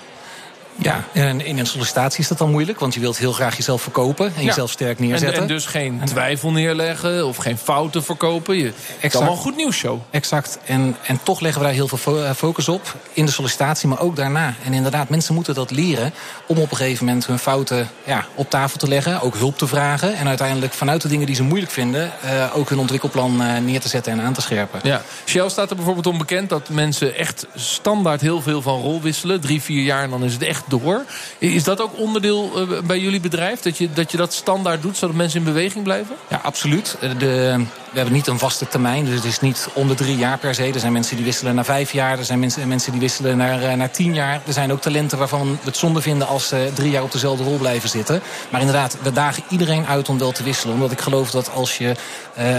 Ja, 0.77 1.03
en 1.13 1.45
in 1.45 1.59
een 1.59 1.65
sollicitatie 1.65 2.19
is 2.19 2.27
dat 2.27 2.37
dan 2.37 2.51
moeilijk, 2.51 2.79
want 2.79 2.93
je 2.93 2.99
wilt 2.99 3.17
heel 3.17 3.31
graag 3.31 3.57
jezelf 3.57 3.81
verkopen 3.81 4.25
en 4.25 4.41
ja. 4.41 4.47
jezelf 4.47 4.71
sterk 4.71 4.99
neerzetten. 4.99 5.35
En, 5.35 5.41
en 5.41 5.47
dus 5.47 5.65
geen 5.65 6.01
twijfel 6.03 6.51
neerleggen 6.51 7.27
of 7.27 7.37
geen 7.37 7.57
fouten 7.57 8.03
verkopen. 8.03 8.57
Je, 8.57 8.73
exact. 8.95 9.15
allemaal 9.15 9.33
een 9.33 9.39
goed 9.39 9.55
nieuwsshow. 9.55 9.99
Exact. 10.11 10.59
En, 10.65 10.95
en 11.03 11.19
toch 11.23 11.39
leggen 11.39 11.61
we 11.61 11.67
daar 11.67 11.75
heel 11.75 11.87
veel 11.87 12.33
focus 12.33 12.67
op 12.67 12.95
in 13.13 13.25
de 13.25 13.31
sollicitatie, 13.31 13.87
maar 13.87 13.99
ook 13.99 14.15
daarna. 14.15 14.55
En 14.65 14.73
inderdaad, 14.73 15.09
mensen 15.09 15.33
moeten 15.33 15.53
dat 15.53 15.71
leren 15.71 16.13
om 16.47 16.57
op 16.57 16.71
een 16.71 16.77
gegeven 16.77 17.05
moment 17.05 17.25
hun 17.25 17.39
fouten 17.39 17.89
ja, 18.05 18.25
op 18.35 18.49
tafel 18.49 18.77
te 18.77 18.87
leggen, 18.87 19.21
ook 19.21 19.35
hulp 19.35 19.57
te 19.57 19.67
vragen 19.67 20.15
en 20.15 20.27
uiteindelijk 20.27 20.73
vanuit 20.73 21.01
de 21.01 21.07
dingen 21.07 21.25
die 21.25 21.35
ze 21.35 21.43
moeilijk 21.43 21.71
vinden 21.71 22.11
uh, 22.25 22.57
ook 22.57 22.69
hun 22.69 22.79
ontwikkelplan 22.79 23.41
uh, 23.41 23.57
neer 23.57 23.79
te 23.79 23.89
zetten 23.89 24.11
en 24.11 24.21
aan 24.21 24.33
te 24.33 24.41
scherpen. 24.41 24.79
Ja. 24.83 25.01
Shell 25.25 25.49
staat 25.49 25.69
er 25.69 25.75
bijvoorbeeld 25.75 26.07
onbekend 26.07 26.49
dat 26.49 26.69
mensen 26.69 27.15
echt 27.15 27.45
standaard 27.55 28.21
heel 28.21 28.41
veel 28.41 28.61
van 28.61 28.81
rol 28.81 29.01
wisselen. 29.01 29.41
Drie, 29.41 29.61
vier 29.61 29.83
jaar 29.83 30.03
en 30.03 30.09
dan 30.09 30.23
is 30.23 30.33
het 30.33 30.43
echt 30.43 30.63
door. 30.67 31.03
Is 31.37 31.63
dat 31.63 31.81
ook 31.81 31.99
onderdeel 31.99 32.69
uh, 32.71 32.79
bij 32.81 32.99
jullie 32.99 33.19
bedrijf? 33.19 33.59
Dat 33.59 33.77
je, 33.77 33.93
dat 33.93 34.11
je 34.11 34.17
dat 34.17 34.33
standaard 34.33 34.81
doet, 34.81 34.97
zodat 34.97 35.15
mensen 35.15 35.39
in 35.39 35.45
beweging 35.45 35.83
blijven? 35.83 36.15
Ja, 36.29 36.39
absoluut. 36.43 36.97
De, 37.17 37.65
we 37.95 38.01
hebben 38.01 38.19
niet 38.19 38.27
een 38.27 38.39
vaste 38.39 38.67
termijn, 38.67 39.05
dus 39.05 39.15
het 39.15 39.23
is 39.23 39.39
niet 39.39 39.67
om 39.73 39.87
de 39.87 39.93
drie 39.93 40.17
jaar 40.17 40.37
per 40.37 40.55
se. 40.55 40.63
Er 40.73 40.79
zijn 40.79 40.91
mensen 40.91 41.15
die 41.15 41.25
wisselen 41.25 41.55
na 41.55 41.63
vijf 41.63 41.91
jaar, 41.91 42.17
er 42.17 42.25
zijn 42.25 42.39
mensen, 42.39 42.67
mensen 42.67 42.91
die 42.91 43.01
wisselen 43.01 43.37
naar, 43.37 43.61
uh, 43.61 43.73
naar 43.73 43.91
tien 43.91 44.13
jaar. 44.13 44.41
Er 44.47 44.53
zijn 44.53 44.71
ook 44.71 44.81
talenten 44.81 45.17
waarvan 45.17 45.51
we 45.51 45.57
het 45.63 45.77
zonde 45.77 46.01
vinden 46.01 46.27
als 46.27 46.47
ze 46.47 46.71
drie 46.73 46.91
jaar 46.91 47.03
op 47.03 47.11
dezelfde 47.11 47.43
rol 47.43 47.57
blijven 47.57 47.89
zitten. 47.89 48.21
Maar 48.49 48.59
inderdaad, 48.59 48.97
we 49.01 49.11
dagen 49.11 49.43
iedereen 49.49 49.85
uit 49.85 50.09
om 50.09 50.17
wel 50.17 50.31
te 50.31 50.43
wisselen. 50.43 50.73
Omdat 50.73 50.91
ik 50.91 51.01
geloof 51.01 51.31
dat 51.31 51.51
als 51.51 51.77
je 51.77 51.95
uh, 52.39 52.55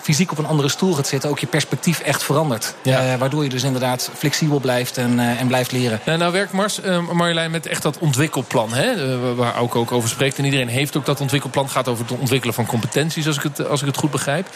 fysiek 0.00 0.30
op 0.30 0.38
een 0.38 0.46
andere 0.46 0.68
stoel 0.68 0.94
gaat 0.94 1.06
zitten, 1.06 1.30
ook 1.30 1.38
je 1.38 1.46
perspectief 1.46 2.00
echt 2.00 2.22
verandert. 2.22 2.74
Ja. 2.82 3.18
Waardoor 3.18 3.42
je 3.42 3.48
dus 3.48 3.62
inderdaad 3.62 4.10
flexibel 4.16 4.58
blijft 4.58 4.96
en, 4.96 5.18
en 5.18 5.46
blijft 5.46 5.72
leren. 5.72 6.00
Ja, 6.04 6.16
nou 6.16 6.32
werkt 6.32 6.52
Mars, 6.52 6.80
Marjolein, 7.12 7.50
met 7.50 7.66
echt 7.66 7.82
dat 7.82 7.98
ontwikkelplan. 7.98 8.72
Hè? 8.72 9.18
waar 9.34 9.58
ook, 9.58 9.74
ook 9.74 9.92
over 9.92 10.08
spreekt. 10.08 10.38
En 10.38 10.44
iedereen 10.44 10.68
heeft 10.68 10.96
ook 10.96 11.06
dat 11.06 11.20
ontwikkelplan. 11.20 11.64
Het 11.64 11.72
gaat 11.72 11.88
over 11.88 12.04
het 12.08 12.18
ontwikkelen 12.18 12.54
van 12.54 12.66
competenties, 12.66 13.26
als 13.26 13.36
ik 13.36 13.42
het, 13.42 13.68
als 13.68 13.80
ik 13.80 13.86
het 13.86 13.96
goed 13.96 14.10
begrijp. 14.10 14.48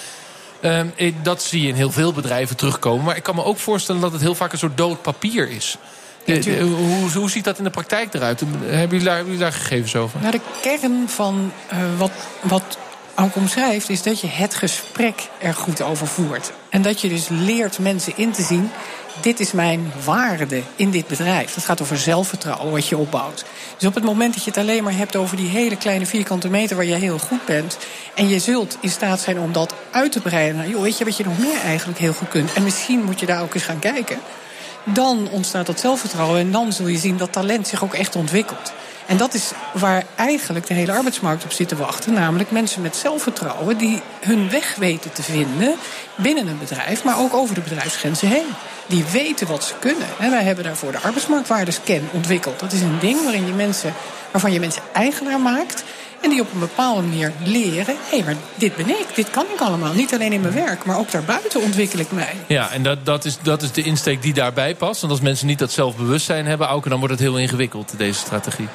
Uh, 0.60 1.12
dat 1.22 1.42
zie 1.42 1.62
je 1.62 1.68
in 1.68 1.74
heel 1.74 1.90
veel 1.90 2.12
bedrijven 2.12 2.56
terugkomen. 2.56 3.04
Maar 3.04 3.16
ik 3.16 3.22
kan 3.22 3.34
me 3.34 3.44
ook 3.44 3.58
voorstellen 3.58 4.00
dat 4.00 4.12
het 4.12 4.20
heel 4.20 4.34
vaak 4.34 4.52
een 4.52 4.58
soort 4.58 4.76
dood 4.76 5.02
papier 5.02 5.48
is. 5.48 5.76
Ja, 6.24 6.40
de, 6.40 6.60
hoe, 6.60 7.10
hoe, 7.10 7.30
ziet 7.30 7.44
dat 7.44 7.58
in 7.58 7.64
de 7.64 7.70
praktijk 7.70 8.14
eruit? 8.14 8.40
Hebben 8.40 8.88
jullie 8.88 9.04
daar, 9.04 9.14
hebben 9.14 9.32
jullie 9.32 9.50
daar 9.50 9.52
gegevens 9.52 9.96
over? 9.96 10.20
Nou, 10.20 10.32
de 10.32 10.40
kern 10.62 11.08
van 11.08 11.52
uh, 11.72 11.78
wat, 11.98 12.10
wat 12.40 12.78
ook 13.16 13.36
omschrijft, 13.36 13.88
is 13.88 14.02
dat 14.02 14.20
je 14.20 14.26
het 14.26 14.54
gesprek 14.54 15.28
er 15.38 15.54
goed 15.54 15.82
over 15.82 16.06
voert. 16.06 16.52
En 16.76 16.82
dat 16.82 17.00
je 17.00 17.08
dus 17.08 17.28
leert 17.28 17.78
mensen 17.78 18.12
in 18.16 18.32
te 18.32 18.42
zien. 18.42 18.70
Dit 19.20 19.40
is 19.40 19.52
mijn 19.52 19.92
waarde 20.04 20.62
in 20.76 20.90
dit 20.90 21.06
bedrijf. 21.06 21.54
Dat 21.54 21.64
gaat 21.64 21.82
over 21.82 21.98
zelfvertrouwen 21.98 22.72
wat 22.72 22.88
je 22.88 22.96
opbouwt. 22.96 23.44
Dus 23.78 23.88
op 23.88 23.94
het 23.94 24.04
moment 24.04 24.34
dat 24.34 24.44
je 24.44 24.50
het 24.50 24.58
alleen 24.58 24.84
maar 24.84 24.96
hebt 24.96 25.16
over 25.16 25.36
die 25.36 25.48
hele 25.48 25.76
kleine 25.76 26.06
vierkante 26.06 26.48
meter 26.48 26.76
waar 26.76 26.84
je 26.84 26.94
heel 26.94 27.18
goed 27.18 27.44
bent. 27.44 27.78
En 28.14 28.28
je 28.28 28.38
zult 28.38 28.78
in 28.80 28.90
staat 28.90 29.20
zijn 29.20 29.38
om 29.38 29.52
dat 29.52 29.74
uit 29.90 30.12
te 30.12 30.20
breiden. 30.20 30.56
Nou, 30.56 30.70
joh, 30.70 30.82
weet 30.82 30.98
je 30.98 31.04
wat 31.04 31.16
je 31.16 31.24
nog 31.24 31.38
meer 31.38 31.60
eigenlijk 31.64 31.98
heel 31.98 32.12
goed 32.12 32.28
kunt? 32.28 32.52
En 32.52 32.62
misschien 32.62 33.04
moet 33.04 33.20
je 33.20 33.26
daar 33.26 33.42
ook 33.42 33.54
eens 33.54 33.64
gaan 33.64 33.78
kijken. 33.78 34.18
Dan 34.84 35.28
ontstaat 35.30 35.66
dat 35.66 35.80
zelfvertrouwen. 35.80 36.40
En 36.40 36.50
dan 36.50 36.72
zul 36.72 36.86
je 36.86 36.98
zien 36.98 37.16
dat 37.16 37.32
talent 37.32 37.68
zich 37.68 37.84
ook 37.84 37.94
echt 37.94 38.16
ontwikkelt. 38.16 38.72
En 39.06 39.16
dat 39.16 39.34
is 39.34 39.52
waar 39.72 40.04
eigenlijk 40.14 40.66
de 40.66 40.74
hele 40.74 40.92
arbeidsmarkt 40.92 41.44
op 41.44 41.52
zit 41.52 41.68
te 41.68 41.76
wachten. 41.76 42.12
Namelijk 42.12 42.50
mensen 42.50 42.82
met 42.82 42.96
zelfvertrouwen 42.96 43.78
die 43.78 44.02
hun 44.20 44.50
weg 44.50 44.74
weten 44.74 45.12
te 45.12 45.22
vinden 45.22 45.74
binnen 46.16 46.46
een 46.46 46.58
bedrijf, 46.58 47.04
maar 47.04 47.18
ook 47.18 47.34
over 47.34 47.54
de 47.54 47.60
bedrijfsgrenzen 47.60 48.28
heen. 48.28 48.46
Die 48.86 49.04
weten 49.04 49.46
wat 49.46 49.64
ze 49.64 49.74
kunnen. 49.78 50.06
En 50.18 50.30
wij 50.30 50.42
hebben 50.42 50.64
daarvoor 50.64 50.92
de 50.92 51.00
arbeidsmarktwaardescan 51.00 52.08
ontwikkeld. 52.12 52.60
Dat 52.60 52.72
is 52.72 52.80
een 52.80 52.98
ding 53.00 53.22
waarin 53.22 53.46
je 53.46 53.52
mensen, 53.52 53.94
waarvan 54.30 54.52
je 54.52 54.60
mensen 54.60 54.82
eigenaar 54.92 55.40
maakt. 55.40 55.84
En 56.20 56.30
die 56.30 56.40
op 56.40 56.52
een 56.52 56.60
bepaalde 56.60 57.02
manier 57.02 57.32
leren: 57.44 57.84
hé, 58.10 58.16
hey, 58.16 58.22
maar 58.24 58.34
dit 58.54 58.76
ben 58.76 58.88
ik, 58.88 59.06
dit 59.14 59.30
kan 59.30 59.44
ik 59.54 59.60
allemaal. 59.60 59.92
Niet 59.92 60.14
alleen 60.14 60.32
in 60.32 60.40
mijn 60.40 60.54
werk, 60.54 60.84
maar 60.84 60.98
ook 60.98 61.10
daarbuiten 61.10 61.62
ontwikkel 61.62 61.98
ik 61.98 62.12
mij. 62.12 62.34
Ja, 62.46 62.70
en 62.70 62.82
dat, 62.82 63.04
dat, 63.04 63.24
is, 63.24 63.38
dat 63.42 63.62
is 63.62 63.72
de 63.72 63.82
insteek 63.82 64.22
die 64.22 64.34
daarbij 64.34 64.74
past. 64.74 65.00
Want 65.00 65.12
als 65.12 65.22
mensen 65.22 65.46
niet 65.46 65.58
dat 65.58 65.72
zelfbewustzijn 65.72 66.46
hebben, 66.46 66.66
Auken, 66.66 66.90
dan 66.90 66.98
wordt 66.98 67.14
het 67.14 67.22
heel 67.22 67.38
ingewikkeld, 67.38 67.92
deze 67.96 68.18
strategie. 68.18 68.68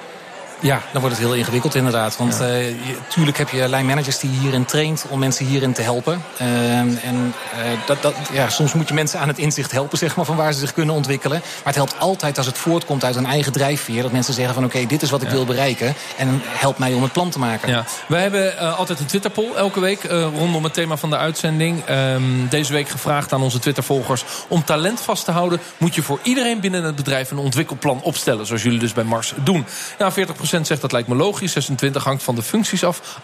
Ja, 0.62 0.82
dan 0.92 1.02
wordt 1.02 1.18
het 1.18 1.26
heel 1.26 1.36
ingewikkeld 1.36 1.76
inderdaad. 1.76 2.18
Want 2.18 2.38
ja. 2.40 2.60
uh, 2.60 2.66
tuurlijk 3.08 3.38
heb 3.38 3.50
je 3.50 3.70
lijnmanagers 3.70 4.20
die 4.20 4.30
hierin 4.30 4.66
traint 4.66 5.06
om 5.10 5.20
mensen 5.20 5.46
hierin 5.46 5.74
te 5.74 5.82
helpen. 5.82 6.24
Uh, 6.42 6.80
en 6.80 7.34
uh, 7.56 7.62
dat, 7.86 8.02
dat, 8.02 8.14
ja, 8.32 8.50
soms 8.50 8.74
moet 8.74 8.88
je 8.88 8.94
mensen 8.94 9.20
aan 9.20 9.28
het 9.28 9.38
inzicht 9.38 9.72
helpen 9.72 9.98
zeg 9.98 10.16
maar, 10.16 10.26
van 10.26 10.36
waar 10.36 10.54
ze 10.54 10.60
zich 10.60 10.74
kunnen 10.74 10.96
ontwikkelen. 10.96 11.40
Maar 11.40 11.74
het 11.74 11.76
helpt 11.76 12.00
altijd 12.00 12.38
als 12.38 12.46
het 12.46 12.58
voortkomt 12.58 13.04
uit 13.04 13.16
een 13.16 13.26
eigen 13.26 13.52
drijfveer. 13.52 14.02
Dat 14.02 14.12
mensen 14.12 14.34
zeggen 14.34 14.54
van 14.54 14.64
oké, 14.64 14.76
okay, 14.76 14.88
dit 14.88 15.02
is 15.02 15.10
wat 15.10 15.22
ik 15.22 15.28
ja. 15.28 15.34
wil 15.34 15.46
bereiken. 15.46 15.94
En 16.18 16.42
help 16.44 16.78
mij 16.78 16.94
om 16.94 17.04
het 17.04 17.12
plan 17.12 17.30
te 17.30 17.40
maken. 17.40 17.70
Ja. 17.70 17.86
Wij 18.08 18.22
hebben 18.22 18.76
altijd 18.76 19.00
een 19.00 19.06
Twitterpoll 19.06 19.54
elke 19.56 19.80
week 19.80 20.04
rondom 20.34 20.64
het 20.64 20.74
thema 20.74 20.98
van 20.98 21.10
de 21.10 21.18
uitzending. 21.18 21.90
Um, 21.90 22.48
deze 22.50 22.74
week 22.74 22.90
gevraagd 22.90 23.34
aan 23.34 23.42
onze 23.42 23.60
Twittervolgers 23.60 24.24
om 24.48 24.64
talent 24.64 25.02
vast 25.02 25.26
te 25.26 25.32
houden. 25.32 25.60
Moet 25.78 25.96
je 25.96 26.02
voor 26.02 26.20
iedereen 26.24 26.60
binnen 26.60 26.84
het 26.84 26.96
bedrijf 26.96 27.32
een 27.32 27.38
ontwikkelplan 27.38 28.02
opstellen. 28.02 28.46
Zoals 28.46 28.64
jullie 28.64 28.80
dus 28.80 28.94
bij 28.94 29.04
Mars 29.04 29.34
doen. 29.44 29.66
Nou, 29.98 30.14
40% 30.14 30.51
zegt 30.52 30.82
dat 30.82 30.92
lijkt 30.92 31.08
me 31.08 31.16
logisch. 31.16 31.52
26 31.52 32.04
hangt 32.04 32.24
van 32.24 32.36
de 32.36 32.42
functies 32.42 32.84
af. 32.84 33.20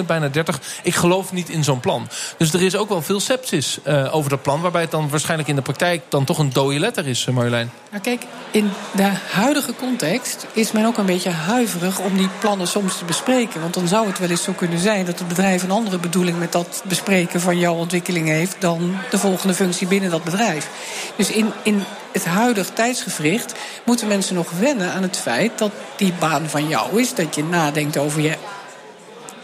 28% 0.00 0.06
bijna 0.06 0.28
30. 0.28 0.60
Ik 0.82 0.94
geloof 0.94 1.32
niet 1.32 1.48
in 1.48 1.64
zo'n 1.64 1.80
plan. 1.80 2.08
Dus 2.36 2.52
er 2.52 2.62
is 2.62 2.76
ook 2.76 2.88
wel 2.88 3.02
veel 3.02 3.20
sepsis 3.20 3.78
uh, 3.84 4.14
over 4.14 4.30
dat 4.30 4.42
plan. 4.42 4.60
Waarbij 4.60 4.80
het 4.80 4.90
dan 4.90 5.08
waarschijnlijk 5.08 5.48
in 5.48 5.56
de 5.56 5.62
praktijk 5.62 6.02
dan 6.08 6.24
toch 6.24 6.38
een 6.38 6.52
dode 6.52 6.78
letter 6.78 7.06
is, 7.06 7.24
Marjolein. 7.24 7.70
Nou 7.90 8.02
kijk, 8.02 8.22
in 8.50 8.70
de 8.92 9.10
huidige 9.30 9.74
context 9.74 10.46
is 10.52 10.72
men 10.72 10.86
ook 10.86 10.98
een 10.98 11.06
beetje 11.06 11.30
huiverig 11.30 11.98
om 11.98 12.16
die 12.16 12.28
plannen 12.38 12.68
soms 12.68 12.98
te 12.98 13.04
bespreken. 13.04 13.60
Want 13.60 13.74
dan 13.74 13.88
zou 13.88 14.06
het 14.06 14.18
wel 14.18 14.30
eens 14.30 14.42
zo 14.42 14.52
kunnen 14.52 14.78
zijn 14.78 15.04
dat 15.04 15.18
het 15.18 15.28
bedrijf 15.28 15.62
een 15.62 15.70
andere 15.70 15.98
bedoeling 15.98 16.38
met 16.38 16.52
dat 16.52 16.82
bespreken 16.88 17.40
van 17.40 17.58
jouw 17.58 17.74
ontwikkeling 17.74 18.28
heeft 18.28 18.56
dan 18.58 18.96
de 19.10 19.18
volgende 19.18 19.54
functie 19.54 19.86
binnen 19.86 20.10
dat 20.10 20.24
bedrijf. 20.24 20.68
Dus 21.16 21.30
in, 21.30 21.52
in 21.62 21.84
het 22.12 22.24
huidige 22.24 22.72
tijdsgevricht 22.72 23.54
moeten 23.84 24.08
mensen 24.08 24.34
nog 24.34 24.50
wennen 24.50 24.92
aan 24.92 25.02
het 25.02 25.16
feit 25.16 25.58
dat 25.58 25.70
die 25.96 26.12
baan 26.18 26.48
van 26.48 26.68
jou 26.68 27.00
is. 27.00 27.14
Dat 27.14 27.34
je 27.34 27.44
nadenkt 27.44 27.98
over 27.98 28.20
je 28.20 28.36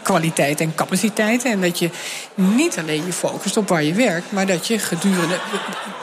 kwaliteit 0.01 0.61
en 0.61 0.75
capaciteiten. 0.75 1.51
En 1.51 1.61
dat 1.61 1.79
je 1.79 1.89
niet 2.35 2.77
alleen 2.77 3.05
je 3.05 3.13
focust 3.13 3.57
op 3.57 3.67
waar 3.67 3.83
je 3.83 3.93
werkt, 3.93 4.31
maar 4.31 4.45
dat 4.45 4.67
je 4.67 4.79
gedurende. 4.79 5.37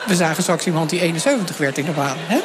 We 0.05 0.15
zagen 0.15 0.43
straks 0.43 0.65
iemand 0.65 0.89
die 0.89 1.01
71 1.01 1.57
werd 1.57 1.77
in 1.77 1.85
de 1.85 1.91
baan. 1.91 2.17
Hè? 2.19 2.39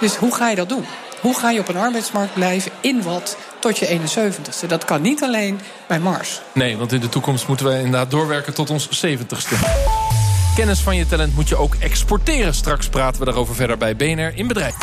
Dus 0.00 0.16
hoe 0.16 0.34
ga 0.34 0.48
je 0.48 0.56
dat 0.56 0.68
doen? 0.68 0.84
Hoe 1.20 1.38
ga 1.38 1.50
je 1.50 1.60
op 1.60 1.68
een 1.68 1.76
arbeidsmarkt 1.76 2.34
blijven 2.34 2.72
in 2.80 3.02
wat 3.02 3.36
tot 3.58 3.78
je 3.78 3.98
71ste? 3.98 4.66
Dat 4.66 4.84
kan 4.84 5.02
niet 5.02 5.22
alleen 5.22 5.60
bij 5.86 5.98
Mars. 5.98 6.40
Nee, 6.52 6.76
want 6.76 6.92
in 6.92 7.00
de 7.00 7.08
toekomst 7.08 7.48
moeten 7.48 7.66
we 7.66 7.76
inderdaad 7.76 8.10
doorwerken 8.10 8.54
tot 8.54 8.70
ons 8.70 9.06
70ste. 9.06 10.13
Kennis 10.54 10.80
van 10.80 10.96
je 10.96 11.06
talent 11.06 11.34
moet 11.34 11.48
je 11.48 11.56
ook 11.56 11.74
exporteren. 11.74 12.54
Straks 12.54 12.88
praten 12.88 13.18
we 13.18 13.24
daarover 13.24 13.54
verder 13.54 13.76
bij 13.76 13.96
BNR 13.96 14.32
in 14.34 14.46
Bedrijf. 14.46 14.76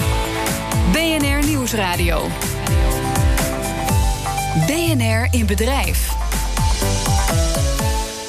BNR 0.92 1.46
Nieuwsradio. 1.46 2.28
BNR 4.66 5.28
in 5.32 5.46
Bedrijf. 5.46 6.14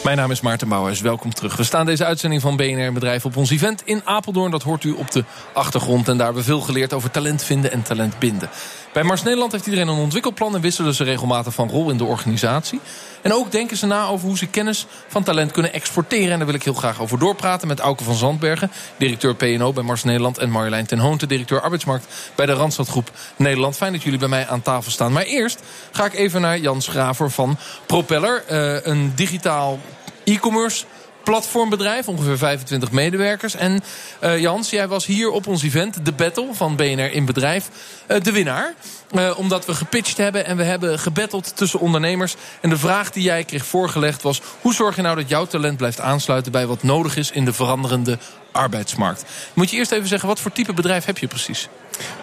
Mijn 0.04 0.16
naam 0.16 0.30
is 0.30 0.40
Maarten 0.40 0.68
Bouwers, 0.68 1.00
welkom 1.00 1.34
terug. 1.34 1.56
We 1.56 1.64
staan 1.64 1.86
deze 1.86 2.04
uitzending 2.04 2.42
van 2.42 2.56
BNR 2.56 2.92
Bedrijf 2.92 3.24
op 3.24 3.36
ons 3.36 3.50
event 3.50 3.82
in 3.84 4.00
Apeldoorn. 4.04 4.50
Dat 4.50 4.62
hoort 4.62 4.84
u 4.84 4.92
op 4.92 5.10
de 5.10 5.24
achtergrond 5.52 6.08
en 6.08 6.16
daar 6.16 6.24
hebben 6.24 6.44
we 6.44 6.48
veel 6.48 6.60
geleerd 6.60 6.92
over 6.92 7.10
talent 7.10 7.42
vinden 7.42 7.72
en 7.72 7.82
talent 7.82 8.18
binden. 8.18 8.50
Bij 8.92 9.02
Mars 9.02 9.22
Nederland 9.22 9.52
heeft 9.52 9.66
iedereen 9.66 9.88
een 9.88 9.98
ontwikkelplan 9.98 10.54
en 10.54 10.60
wisselen 10.60 10.94
ze 10.94 11.04
regelmatig 11.04 11.54
van 11.54 11.70
rol 11.70 11.90
in 11.90 11.96
de 11.96 12.04
organisatie. 12.04 12.80
En 13.22 13.32
ook 13.32 13.52
denken 13.52 13.76
ze 13.76 13.86
na 13.86 14.06
over 14.06 14.26
hoe 14.26 14.38
ze 14.38 14.46
kennis 14.46 14.86
van 15.08 15.22
talent 15.22 15.52
kunnen 15.52 15.72
exporteren. 15.72 16.30
En 16.30 16.36
daar 16.36 16.46
wil 16.46 16.54
ik 16.54 16.62
heel 16.62 16.74
graag 16.74 17.00
over 17.00 17.18
doorpraten 17.18 17.68
met 17.68 17.80
Auke 17.80 18.04
van 18.04 18.14
Zandbergen, 18.14 18.70
directeur 18.96 19.34
PNO 19.34 19.72
bij 19.72 19.82
Mars 19.82 20.04
Nederland. 20.04 20.38
En 20.38 20.50
Marjolein 20.50 20.86
ten 20.86 20.98
Hoonte, 20.98 21.26
directeur 21.26 21.60
arbeidsmarkt 21.60 22.06
bij 22.34 22.46
de 22.46 22.52
Randstadgroep 22.52 23.10
Nederland. 23.36 23.76
Fijn 23.76 23.92
dat 23.92 24.02
jullie 24.02 24.18
bij 24.18 24.28
mij 24.28 24.48
aan 24.48 24.62
tafel 24.62 24.90
staan. 24.90 25.12
Maar 25.12 25.24
eerst 25.24 25.60
ga 25.92 26.04
ik 26.04 26.14
even 26.14 26.40
naar 26.40 26.58
Jan 26.58 26.82
Schraver 26.82 27.30
van 27.30 27.56
Propeller, 27.86 28.44
uh, 28.50 28.86
een 28.86 29.12
digitaal 29.14 29.78
e-commerce 30.24 30.84
platformbedrijf, 31.24 32.08
ongeveer 32.08 32.38
25 32.38 32.90
medewerkers. 32.90 33.54
En 33.54 33.80
uh, 34.24 34.38
Jans, 34.38 34.70
jij 34.70 34.88
was 34.88 35.06
hier 35.06 35.30
op 35.30 35.46
ons 35.46 35.62
event, 35.62 36.04
de 36.04 36.12
Battle 36.12 36.48
van 36.52 36.76
BNR 36.76 37.12
in 37.12 37.24
Bedrijf, 37.24 37.68
uh, 38.08 38.20
de 38.20 38.32
winnaar. 38.32 38.74
Uh, 39.12 39.38
omdat 39.38 39.66
we 39.66 39.74
gepitcht 39.74 40.16
hebben 40.16 40.46
en 40.46 40.56
we 40.56 40.62
hebben 40.62 40.98
gebatteld 40.98 41.56
tussen 41.56 41.80
ondernemers. 41.80 42.34
En 42.60 42.70
de 42.70 42.78
vraag 42.78 43.10
die 43.10 43.22
jij 43.22 43.44
kreeg 43.44 43.66
voorgelegd 43.66 44.22
was... 44.22 44.40
hoe 44.60 44.74
zorg 44.74 44.96
je 44.96 45.02
nou 45.02 45.16
dat 45.16 45.28
jouw 45.28 45.46
talent 45.46 45.76
blijft 45.76 46.00
aansluiten... 46.00 46.52
bij 46.52 46.66
wat 46.66 46.82
nodig 46.82 47.16
is 47.16 47.30
in 47.30 47.44
de 47.44 47.52
veranderende 47.52 48.18
arbeidsmarkt? 48.52 49.24
Moet 49.54 49.70
je 49.70 49.76
eerst 49.76 49.92
even 49.92 50.08
zeggen, 50.08 50.28
wat 50.28 50.40
voor 50.40 50.52
type 50.52 50.72
bedrijf 50.72 51.04
heb 51.04 51.18
je 51.18 51.26
precies? 51.26 51.68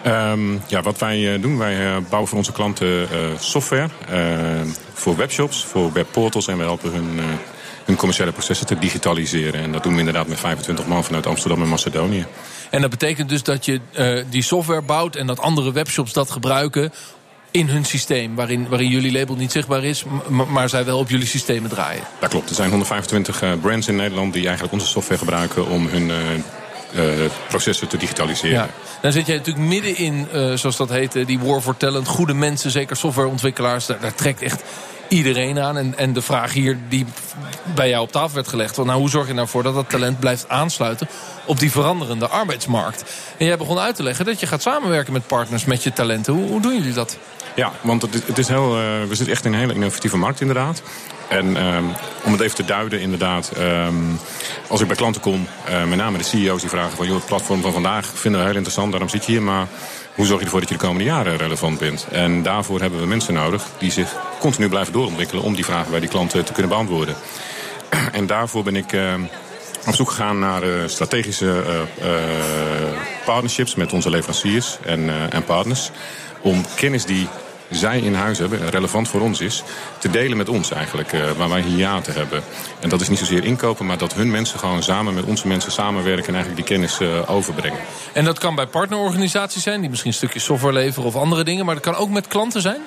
Um, 0.06 0.62
ja, 0.66 0.82
wat 0.82 0.98
wij 0.98 1.40
doen, 1.40 1.58
wij 1.58 2.02
bouwen 2.02 2.28
voor 2.28 2.38
onze 2.38 2.52
klanten 2.52 3.08
software... 3.38 3.88
voor 4.92 5.16
webshops, 5.16 5.64
voor 5.64 5.92
webportals 5.92 6.48
en 6.48 6.56
we 6.56 6.62
helpen 6.62 6.92
hun 6.92 7.20
hun 7.84 7.96
commerciële 7.96 8.32
processen 8.32 8.66
te 8.66 8.78
digitaliseren. 8.78 9.60
En 9.60 9.72
dat 9.72 9.82
doen 9.82 9.92
we 9.92 9.98
inderdaad 9.98 10.26
met 10.26 10.40
25 10.40 10.86
man 10.86 11.04
vanuit 11.04 11.26
Amsterdam 11.26 11.62
en 11.62 11.68
Macedonië. 11.68 12.26
En 12.70 12.80
dat 12.80 12.90
betekent 12.90 13.28
dus 13.28 13.42
dat 13.42 13.64
je 13.64 13.80
uh, 13.98 14.24
die 14.30 14.42
software 14.42 14.82
bouwt 14.82 15.16
en 15.16 15.26
dat 15.26 15.40
andere 15.40 15.72
webshops 15.72 16.12
dat 16.12 16.30
gebruiken 16.30 16.92
in 17.50 17.68
hun 17.68 17.84
systeem, 17.84 18.34
waarin, 18.34 18.68
waarin 18.68 18.88
jullie 18.88 19.12
label 19.12 19.36
niet 19.36 19.52
zichtbaar 19.52 19.84
is, 19.84 20.04
maar 20.48 20.68
zij 20.68 20.84
wel 20.84 20.98
op 20.98 21.08
jullie 21.10 21.26
systemen 21.26 21.70
draaien. 21.70 22.02
Dat 22.20 22.30
klopt. 22.30 22.48
Er 22.48 22.54
zijn 22.54 22.68
125 22.68 23.42
uh, 23.42 23.52
brands 23.60 23.88
in 23.88 23.96
Nederland 23.96 24.32
die 24.32 24.42
eigenlijk 24.42 24.72
onze 24.72 24.86
software 24.86 25.18
gebruiken 25.18 25.68
om 25.68 25.86
hun 25.86 26.08
uh, 26.08 26.16
uh, 26.94 27.30
processen 27.48 27.88
te 27.88 27.96
digitaliseren. 27.96 28.56
Ja. 28.56 28.68
Dan 29.02 29.12
zit 29.12 29.26
jij 29.26 29.36
natuurlijk 29.36 29.66
midden 29.66 29.96
in, 29.96 30.26
zoals 30.54 30.76
dat 30.76 30.88
heet, 30.88 31.26
die 31.26 31.38
war 31.38 31.60
for 31.60 31.76
talent. 31.76 32.08
Goede 32.08 32.34
mensen, 32.34 32.70
zeker 32.70 32.96
softwareontwikkelaars. 32.96 33.86
Daar, 33.86 34.00
daar 34.00 34.14
trekt 34.14 34.42
echt 34.42 34.62
iedereen 35.10 35.58
aan. 35.58 35.76
En, 35.76 35.98
en 35.98 36.12
de 36.12 36.22
vraag 36.22 36.52
hier 36.52 36.78
die 36.88 37.06
bij 37.74 37.88
jou 37.88 38.02
op 38.02 38.12
tafel 38.12 38.34
werd 38.34 38.48
gelegd... 38.48 38.74
Van, 38.74 38.86
nou, 38.86 39.00
hoe 39.00 39.10
zorg 39.10 39.26
je 39.26 39.34
nou 39.34 39.48
dat 39.62 39.74
dat 39.74 39.90
talent 39.90 40.20
blijft 40.20 40.48
aansluiten... 40.48 41.08
op 41.44 41.58
die 41.58 41.70
veranderende 41.70 42.28
arbeidsmarkt? 42.28 43.04
En 43.36 43.46
jij 43.46 43.56
begon 43.56 43.78
uit 43.78 43.96
te 43.96 44.02
leggen 44.02 44.24
dat 44.24 44.40
je 44.40 44.46
gaat 44.46 44.62
samenwerken 44.62 45.12
met 45.12 45.26
partners... 45.26 45.64
met 45.64 45.82
je 45.82 45.92
talenten. 45.92 46.32
Hoe, 46.32 46.46
hoe 46.46 46.60
doen 46.60 46.76
jullie 46.76 46.92
dat? 46.92 47.18
Ja, 47.54 47.72
want 47.80 48.02
het 48.02 48.26
het 48.26 48.38
is 48.38 48.48
heel, 48.48 48.76
uh, 48.76 48.82
we 49.08 49.14
zitten 49.14 49.34
echt 49.34 49.44
in 49.44 49.52
een 49.52 49.58
hele 49.58 49.74
innovatieve 49.74 50.16
markt 50.16 50.40
inderdaad. 50.40 50.82
En 51.28 51.66
um, 51.66 51.92
om 52.24 52.32
het 52.32 52.40
even 52.40 52.56
te 52.56 52.64
duiden, 52.64 53.00
inderdaad, 53.00 53.52
um, 53.58 54.18
als 54.68 54.80
ik 54.80 54.86
bij 54.86 54.96
klanten 54.96 55.20
kom, 55.20 55.46
uh, 55.68 55.84
met 55.84 55.98
name 55.98 56.18
de 56.18 56.24
CEO's 56.24 56.60
die 56.60 56.70
vragen 56.70 56.96
van 56.96 57.06
joh, 57.06 57.16
het 57.16 57.26
platform 57.26 57.60
van 57.60 57.72
vandaag 57.72 58.06
vinden 58.06 58.40
we 58.40 58.46
heel 58.46 58.56
interessant, 58.56 58.90
daarom 58.90 59.08
zit 59.08 59.24
je 59.24 59.32
hier, 59.32 59.42
maar 59.42 59.66
hoe 60.14 60.26
zorg 60.26 60.38
je 60.38 60.44
ervoor 60.44 60.60
dat 60.60 60.68
je 60.68 60.74
de 60.74 60.80
komende 60.80 61.04
jaren 61.04 61.36
relevant 61.36 61.78
bent? 61.78 62.06
En 62.10 62.42
daarvoor 62.42 62.80
hebben 62.80 63.00
we 63.00 63.06
mensen 63.06 63.34
nodig 63.34 63.66
die 63.78 63.90
zich 63.90 64.16
continu 64.40 64.68
blijven 64.68 64.92
doorontwikkelen 64.92 65.42
om 65.42 65.54
die 65.54 65.64
vragen 65.64 65.90
bij 65.90 66.00
die 66.00 66.08
klanten 66.08 66.44
te 66.44 66.52
kunnen 66.52 66.70
beantwoorden. 66.70 67.14
En 68.12 68.26
daarvoor 68.26 68.62
ben 68.62 68.76
ik 68.76 68.92
uh, 68.92 69.14
op 69.86 69.94
zoek 69.94 70.10
gegaan 70.10 70.38
naar 70.38 70.64
uh, 70.64 70.74
strategische 70.86 71.64
uh, 72.02 72.08
partnerships 73.24 73.74
met 73.74 73.92
onze 73.92 74.10
leveranciers 74.10 74.78
en, 74.84 75.30
en 75.30 75.44
partners. 75.44 75.90
Om 76.40 76.64
kennis 76.74 77.04
die 77.04 77.28
zij 77.70 78.00
in 78.00 78.14
huis 78.14 78.38
hebben, 78.38 78.70
relevant 78.70 79.08
voor 79.08 79.20
ons 79.20 79.40
is, 79.40 79.62
te 79.98 80.10
delen 80.10 80.36
met 80.36 80.48
ons 80.48 80.70
eigenlijk, 80.70 81.10
waar 81.36 81.48
wij 81.48 81.60
hier 81.60 82.00
te 82.02 82.10
hebben. 82.10 82.42
En 82.80 82.88
dat 82.88 83.00
is 83.00 83.08
niet 83.08 83.18
zozeer 83.18 83.44
inkopen, 83.44 83.86
maar 83.86 83.98
dat 83.98 84.14
hun 84.14 84.30
mensen 84.30 84.58
gewoon 84.58 84.82
samen 84.82 85.14
met 85.14 85.24
onze 85.24 85.46
mensen 85.46 85.72
samenwerken 85.72 86.26
en 86.26 86.34
eigenlijk 86.34 86.66
die 86.66 86.76
kennis 86.76 87.00
overbrengen. 87.26 87.78
En 88.12 88.24
dat 88.24 88.38
kan 88.38 88.54
bij 88.54 88.66
partnerorganisaties 88.66 89.62
zijn, 89.62 89.80
die 89.80 89.90
misschien 89.90 90.12
stukjes 90.12 90.44
software 90.44 90.74
leveren 90.74 91.08
of 91.08 91.16
andere 91.16 91.44
dingen, 91.44 91.64
maar 91.64 91.74
dat 91.74 91.84
kan 91.84 91.94
ook 91.94 92.10
met 92.10 92.26
klanten 92.26 92.60
zijn? 92.60 92.80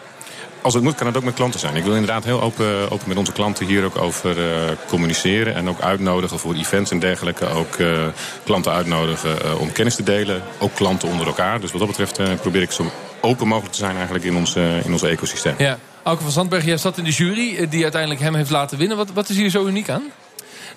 Als 0.63 0.74
het 0.74 0.84
moet, 0.84 0.96
kan 0.96 1.08
het 1.08 1.17
ook 1.17 1.24
met 1.24 1.34
klanten 1.34 1.60
zijn. 1.60 1.75
Ik 1.75 1.84
wil 1.84 1.93
inderdaad 1.93 2.24
heel 2.24 2.41
open, 2.41 2.91
open 2.91 3.08
met 3.08 3.17
onze 3.17 3.32
klanten 3.32 3.65
hier 3.65 3.84
ook 3.84 3.98
over 3.98 4.38
uh, 4.38 4.72
communiceren. 4.88 5.55
En 5.55 5.70
ook 5.70 5.82
uitnodigen 5.82 6.39
voor 6.39 6.53
events 6.53 6.91
en 6.91 7.00
dergelijke. 7.00 7.48
Ook 7.48 7.77
uh, 7.77 8.08
klanten 8.43 8.72
uitnodigen 8.72 9.38
uh, 9.46 9.60
om 9.60 9.72
kennis 9.72 9.96
te 9.96 10.03
delen. 10.03 10.41
Ook 10.60 10.75
klanten 10.75 11.10
onder 11.10 11.27
elkaar. 11.27 11.60
Dus 11.60 11.72
wat 11.72 11.79
dat 11.79 11.98
betreft 11.98 12.41
probeer 12.41 12.62
ik 12.62 12.72
zo 12.72 12.91
open 13.22 13.48
mogelijk 13.48 13.74
te 13.74 13.79
zijn 13.79 13.96
eigenlijk 13.96 14.25
in 14.25 14.36
ons, 14.36 14.55
in 14.55 14.91
ons 14.91 15.03
ecosysteem. 15.03 15.55
Ja. 15.58 15.77
Auke 16.03 16.24
van 16.24 16.32
Zandberg, 16.32 16.65
jij 16.65 16.77
zat 16.77 16.98
in 16.98 17.03
de 17.03 17.12
jury 17.12 17.67
die 17.70 17.84
uiteindelijk 17.84 18.22
hem 18.22 18.36
heeft 18.36 18.50
laten 18.50 18.77
winnen. 18.77 18.98
Wat, 18.98 19.12
wat 19.13 19.29
is 19.29 19.36
hier 19.36 19.50
zo 19.50 19.65
uniek 19.65 19.89
aan? 19.89 20.03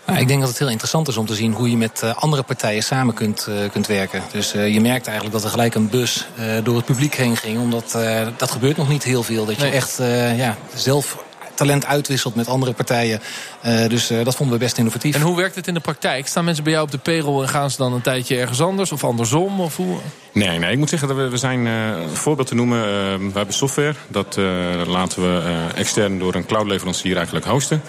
Nou, 0.07 0.19
ik 0.19 0.29
denk 0.29 0.41
dat 0.41 0.49
het 0.49 0.59
heel 0.59 0.69
interessant 0.69 1.09
is 1.09 1.17
om 1.17 1.27
te 1.27 1.35
zien 1.35 1.53
hoe 1.53 1.71
je 1.71 1.77
met 1.77 2.01
uh, 2.05 2.15
andere 2.15 2.43
partijen 2.43 2.83
samen 2.83 3.15
kunt, 3.15 3.47
uh, 3.49 3.71
kunt 3.71 3.87
werken. 3.87 4.23
Dus 4.33 4.55
uh, 4.55 4.73
je 4.75 4.81
merkt 4.81 5.07
eigenlijk 5.07 5.37
dat 5.37 5.45
er 5.45 5.51
gelijk 5.51 5.75
een 5.75 5.89
bus 5.89 6.27
door 6.63 6.77
het 6.77 6.85
publiek 6.85 7.15
heen 7.15 7.37
ging. 7.37 7.59
Omdat 7.59 7.99
dat 8.37 8.51
gebeurt 8.51 8.77
nog 8.77 8.89
niet 8.89 9.03
heel 9.03 9.23
veel. 9.23 9.45
Dat 9.45 9.57
nee. 9.57 9.71
je 9.71 9.77
echt 9.77 9.97
ja, 10.37 10.57
zelf 10.75 11.25
talent 11.57 11.87
uitwisselt 11.87 12.35
met 12.35 12.49
andere 12.49 12.73
partijen. 12.73 13.21
Uh, 13.67 13.89
dus 13.89 14.11
uh, 14.11 14.25
dat 14.25 14.37
vonden 14.37 14.59
we 14.59 14.65
best 14.65 14.79
innovatief. 14.79 15.15
En 15.15 15.21
hoe 15.21 15.37
werkt 15.37 15.55
het 15.55 15.67
in 15.67 15.75
de 15.75 15.81
praktijk? 15.81 16.27
Staan 16.27 16.45
mensen 16.45 16.65
bij 16.65 16.73
jou 16.73 16.85
op 16.85 16.91
de 16.91 16.99
payroll 16.99 17.43
en 17.43 17.49
gaan 17.49 17.71
ze 17.71 17.77
dan 17.77 17.93
een 17.93 18.01
tijdje 18.01 18.37
ergens 18.37 18.61
anders 18.61 18.93
of 18.93 19.05
andersom? 19.05 19.61
Of 19.61 19.77
hoe? 19.77 19.97
Nee, 20.33 20.59
nee, 20.59 20.73
ik 20.73 20.79
moet 20.79 20.89
zeggen 20.89 21.09
dat 21.09 21.17
we, 21.17 21.29
we 21.29 21.37
zijn, 21.37 21.67
uh, 21.67 21.87
een 21.89 22.17
voorbeeld 22.17 22.49
te 22.49 22.55
noemen. 22.55 22.79
Uh, 22.79 22.85
we 23.33 23.33
hebben 23.35 23.55
software. 23.55 23.95
Dat 24.09 24.37
uh, 24.39 24.47
laten 24.87 25.23
we 25.23 25.43
extern 25.75 26.19
door 26.19 26.35
een 26.35 26.47
cloudleverancier 26.47 27.17
eigenlijk 27.17 27.47
hosten. 27.47 27.83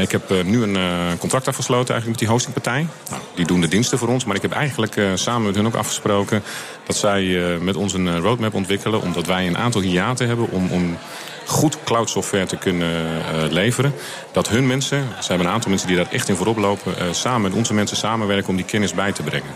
ik 0.00 0.10
heb 0.10 0.44
nu 0.44 0.62
een 0.62 0.78
contract 1.18 1.48
afgesloten 1.48 1.94
eigenlijk 1.94 2.06
met 2.06 2.18
die 2.18 2.28
hostingpartij. 2.28 2.86
Nou, 3.10 3.22
die 3.34 3.46
doen 3.46 3.60
de 3.60 3.68
diensten 3.68 3.98
voor 3.98 4.08
ons. 4.08 4.24
Maar 4.24 4.36
ik 4.36 4.42
heb 4.42 4.52
eigenlijk 4.52 5.00
samen 5.14 5.46
met 5.46 5.54
hun 5.54 5.66
ook 5.66 5.74
afgesproken... 5.74 6.42
dat 6.86 6.96
zij 6.96 7.22
met 7.60 7.76
ons 7.76 7.92
een 7.92 8.20
roadmap 8.20 8.54
ontwikkelen. 8.54 9.02
Omdat 9.02 9.26
wij 9.26 9.46
een 9.46 9.58
aantal 9.58 9.80
hiaten 9.80 10.26
hebben 10.26 10.50
om... 10.50 10.70
om 10.70 10.98
goed 11.46 11.78
cloud 11.84 12.10
software 12.10 12.46
te 12.46 12.56
kunnen 12.56 13.22
leveren. 13.50 13.94
Dat 14.32 14.48
hun 14.48 14.66
mensen, 14.66 15.06
ze 15.20 15.28
hebben 15.28 15.46
een 15.46 15.52
aantal 15.52 15.70
mensen 15.70 15.88
die 15.88 15.96
daar 15.96 16.10
echt 16.10 16.28
in 16.28 16.36
voorop 16.36 16.56
lopen... 16.56 17.14
samen 17.14 17.42
met 17.42 17.52
onze 17.52 17.74
mensen 17.74 17.96
samenwerken 17.96 18.48
om 18.48 18.56
die 18.56 18.64
kennis 18.64 18.94
bij 18.94 19.12
te 19.12 19.22
brengen. 19.22 19.50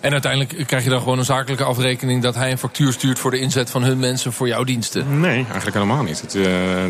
En 0.00 0.12
uiteindelijk 0.12 0.66
krijg 0.66 0.84
je 0.84 0.90
dan 0.90 0.98
gewoon 0.98 1.18
een 1.18 1.24
zakelijke 1.24 1.64
afrekening 1.64 2.22
dat 2.22 2.34
hij 2.34 2.50
een 2.50 2.58
factuur 2.58 2.92
stuurt 2.92 3.18
voor 3.18 3.30
de 3.30 3.38
inzet 3.38 3.70
van 3.70 3.82
hun 3.82 3.98
mensen 3.98 4.32
voor 4.32 4.48
jouw 4.48 4.64
diensten? 4.64 5.20
Nee, 5.20 5.44
eigenlijk 5.44 5.74
helemaal 5.74 6.02
niet. 6.02 6.20
Het, 6.20 6.34
uh, 6.34 6.44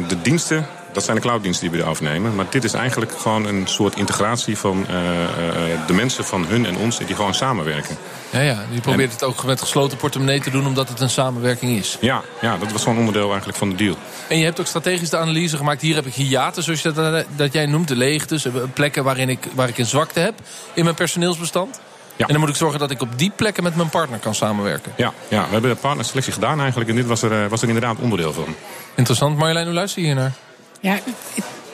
de 0.09 0.23
diensten, 0.23 0.67
dat 0.93 1.05
zijn 1.05 1.17
de 1.17 1.23
clouddiensten 1.23 1.71
die 1.71 1.81
we 1.81 1.87
afnemen. 1.87 2.35
Maar 2.35 2.47
dit 2.51 2.65
is 2.65 2.73
eigenlijk 2.73 3.13
gewoon 3.19 3.47
een 3.47 3.67
soort 3.67 3.97
integratie 3.97 4.59
van 4.59 4.87
uh, 4.91 4.97
uh, 4.97 5.87
de 5.87 5.93
mensen 5.93 6.25
van 6.25 6.47
hun 6.47 6.67
en 6.67 6.77
ons 6.77 6.99
die 6.99 7.17
gewoon 7.17 7.35
samenwerken. 7.35 7.97
Ja, 8.31 8.41
ja. 8.41 8.65
Je 8.71 8.81
probeert 8.81 9.13
het 9.13 9.23
ook 9.23 9.45
met 9.45 9.61
gesloten 9.61 9.97
portemonnee 9.97 10.41
te 10.41 10.51
doen 10.51 10.67
omdat 10.67 10.89
het 10.89 11.01
een 11.01 11.11
samenwerking 11.11 11.79
is. 11.79 11.97
Ja, 12.01 12.23
ja 12.41 12.57
dat 12.57 12.73
was 12.73 12.83
gewoon 12.83 12.99
onderdeel 12.99 13.29
eigenlijk 13.29 13.59
van 13.59 13.71
de 13.71 13.75
deal. 13.77 13.97
En 14.29 14.39
je 14.39 14.45
hebt 14.45 14.61
ook 14.61 14.67
strategisch 14.67 15.11
de 15.11 15.17
analyse 15.17 15.57
gemaakt. 15.57 15.81
Hier 15.81 15.95
heb 15.95 16.07
ik 16.07 16.15
hiaten, 16.15 16.63
zoals 16.63 16.83
je 16.83 16.93
dat, 16.93 17.25
dat 17.37 17.53
jij 17.53 17.67
noemt, 17.67 17.89
de 17.89 17.97
leegtes. 17.97 18.47
Plekken 18.75 19.05
waarin 19.05 19.29
ik, 19.29 19.47
waar 19.55 19.69
ik 19.69 19.79
een 19.79 19.87
zwakte 19.87 20.21
heb 20.21 20.35
in 20.75 20.85
mijn 20.85 20.97
personeelsbestand. 20.97 21.81
Ja. 22.17 22.27
En 22.27 22.33
dan 22.33 22.41
moet 22.41 22.49
ik 22.49 22.57
zorgen 22.57 22.79
dat 22.79 22.91
ik 22.91 23.01
op 23.01 23.19
die 23.19 23.33
plekken 23.37 23.63
met 23.63 23.77
mijn 23.77 23.89
partner 23.89 24.19
kan 24.19 24.35
samenwerken. 24.35 24.93
Ja, 24.97 25.13
ja 25.29 25.45
we 25.47 25.53
hebben 25.53 25.77
partnerselectie 25.77 26.33
gedaan 26.33 26.61
eigenlijk. 26.61 26.91
En 26.91 26.97
dit 26.97 27.07
was 27.07 27.23
er, 27.23 27.43
eh, 27.43 27.51
was 27.51 27.63
er 27.63 27.69
inderdaad 27.69 27.99
onderdeel 27.99 28.33
van. 28.33 28.55
Interessant. 28.95 29.37
Marjolein, 29.37 29.67
hoe 29.67 29.75
luister 29.75 30.01
je 30.01 30.07
hier 30.07 30.17
naar? 30.17 30.33
Ja, 30.81 30.99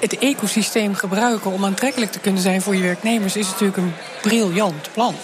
het, 0.01 0.19
ecosysteem 0.19 0.95
gebruiken 0.95 1.53
om 1.53 1.65
aantrekkelijk 1.65 2.13
te 2.13 2.19
kunnen 2.19 2.43
zijn 2.43 2.63
voor 2.63 2.77
je 2.77 2.83
werknemers... 2.83 3.37
is 3.37 3.49
natuurlijk 3.49 3.77
een 3.77 3.95
briljant 4.23 4.89
plan 4.93 5.15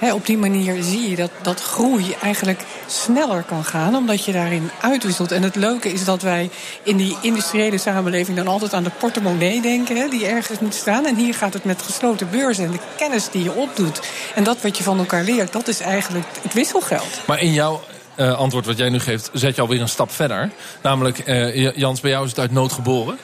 op 0.00 0.26
die 0.26 0.38
manier 0.38 0.82
zie 0.82 1.10
je 1.10 1.16
dat, 1.16 1.30
dat 1.42 1.62
groei 1.62 2.16
eigenlijk 2.22 2.60
sneller 2.86 3.42
kan 3.42 3.64
gaan, 3.64 3.96
omdat 3.96 4.24
je 4.24 4.32
daarin 4.32 4.70
uitwisselt. 4.80 5.32
En 5.32 5.42
het 5.42 5.54
leuke 5.54 5.92
is 5.92 6.04
dat 6.04 6.22
wij 6.22 6.50
in 6.82 6.96
die 6.96 7.16
industriële 7.22 7.78
samenleving 7.78 8.36
dan 8.36 8.48
altijd 8.48 8.74
aan 8.74 8.82
de 8.82 8.90
portemonnee 8.98 9.60
denken, 9.60 10.10
die 10.10 10.26
ergens 10.26 10.58
moet 10.58 10.74
staan. 10.74 11.06
En 11.06 11.16
hier 11.16 11.34
gaat 11.34 11.54
het 11.54 11.64
met 11.64 11.82
gesloten 11.82 12.30
beurzen 12.30 12.64
en 12.64 12.70
de 12.70 12.78
kennis 12.96 13.30
die 13.30 13.42
je 13.42 13.52
opdoet. 13.52 14.00
En 14.34 14.44
dat 14.44 14.62
wat 14.62 14.76
je 14.76 14.82
van 14.82 14.98
elkaar 14.98 15.24
leert, 15.24 15.52
dat 15.52 15.68
is 15.68 15.80
eigenlijk 15.80 16.26
het 16.42 16.52
wisselgeld. 16.52 17.20
Maar 17.26 17.40
in 17.40 17.52
jouw 17.52 17.80
uh, 18.18 18.38
antwoord 18.38 18.66
wat 18.66 18.76
jij 18.76 18.88
nu 18.88 19.00
geeft, 19.00 19.30
zet 19.32 19.54
je 19.54 19.60
alweer 19.60 19.80
een 19.80 19.88
stap 19.88 20.12
verder. 20.12 20.50
Namelijk, 20.82 21.28
uh, 21.28 21.76
Jans, 21.76 22.00
bij 22.00 22.10
jou 22.10 22.24
is 22.24 22.30
het 22.30 22.38
uit 22.38 22.50
nood 22.50 22.72
geboren. 22.72 23.18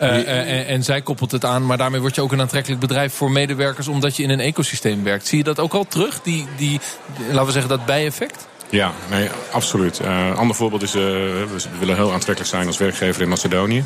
Uh, 0.00 0.70
en, 0.70 0.82
zij 0.82 1.02
koppelt 1.02 1.30
het 1.30 1.44
aan, 1.44 1.66
maar 1.66 1.76
daarmee 1.76 2.00
word 2.00 2.14
je 2.14 2.20
ook 2.20 2.32
een 2.32 2.40
aantrekkelijk 2.40 2.80
bedrijf 2.80 3.14
voor 3.14 3.30
medewerkers, 3.30 3.88
omdat 3.88 4.16
je 4.16 4.22
in 4.22 4.30
een 4.30 4.40
ecosysteem 4.40 5.04
werkt. 5.04 5.26
Zie 5.26 5.38
je 5.38 5.44
dat 5.44 5.58
ook 5.58 5.72
al 5.72 5.84
terug, 5.88 6.22
die, 6.22 6.46
die 6.56 6.80
laten 7.28 7.46
we 7.46 7.52
zeggen, 7.52 7.70
dat 7.70 7.84
bijeffect? 7.84 8.46
Ja, 8.68 8.92
nee, 9.10 9.28
absoluut. 9.50 10.00
Uh, 10.00 10.26
een 10.26 10.36
ander 10.36 10.56
voorbeeld 10.56 10.82
is, 10.82 10.94
uh, 10.94 11.02
we 11.02 11.58
willen 11.78 11.96
heel 11.96 12.12
aantrekkelijk 12.12 12.54
zijn 12.54 12.66
als 12.66 12.78
werkgever 12.78 13.22
in 13.22 13.28
Macedonië. 13.28 13.84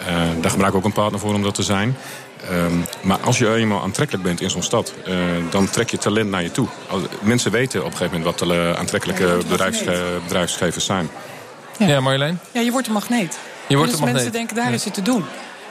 Uh, 0.00 0.06
daar 0.40 0.50
gebruiken 0.50 0.70
we 0.70 0.76
ook 0.76 0.84
een 0.84 0.92
partner 0.92 1.20
voor 1.20 1.34
om 1.34 1.42
dat 1.42 1.54
te 1.54 1.62
zijn. 1.62 1.96
Um, 2.50 2.84
maar 3.00 3.18
als 3.18 3.38
je 3.38 3.54
eenmaal 3.54 3.82
aantrekkelijk 3.82 4.24
bent 4.24 4.40
in 4.40 4.50
zo'n 4.50 4.62
stad, 4.62 4.94
dan 5.50 5.70
trek 5.70 5.90
je 5.90 5.98
talent 5.98 6.30
naar 6.30 6.42
je 6.42 6.50
toe. 6.50 6.68
Mensen 7.20 7.50
weten 7.50 7.80
op 7.80 7.86
een 7.86 7.96
gegeven 7.96 8.18
moment 8.18 8.38
wat 8.38 8.48
de 8.48 8.74
aantrekkelijke 8.78 9.38
bedrijfs, 9.48 9.82
bedrijfsgevers 10.22 10.84
zijn. 10.84 11.10
Ja. 11.78 11.86
ja, 11.86 12.00
Marjolein? 12.00 12.40
Ja, 12.52 12.60
je 12.60 12.70
wordt 12.70 12.86
een 12.86 12.92
magneet. 12.92 13.38
Je 13.66 13.76
wordt 13.76 13.90
dus 13.90 14.00
een 14.00 14.06
magneet. 14.06 14.24
mensen 14.24 14.32
denken, 14.32 14.56
daar 14.56 14.72
is 14.72 14.84
het 14.84 14.94
te 14.94 15.02
doen. 15.02 15.24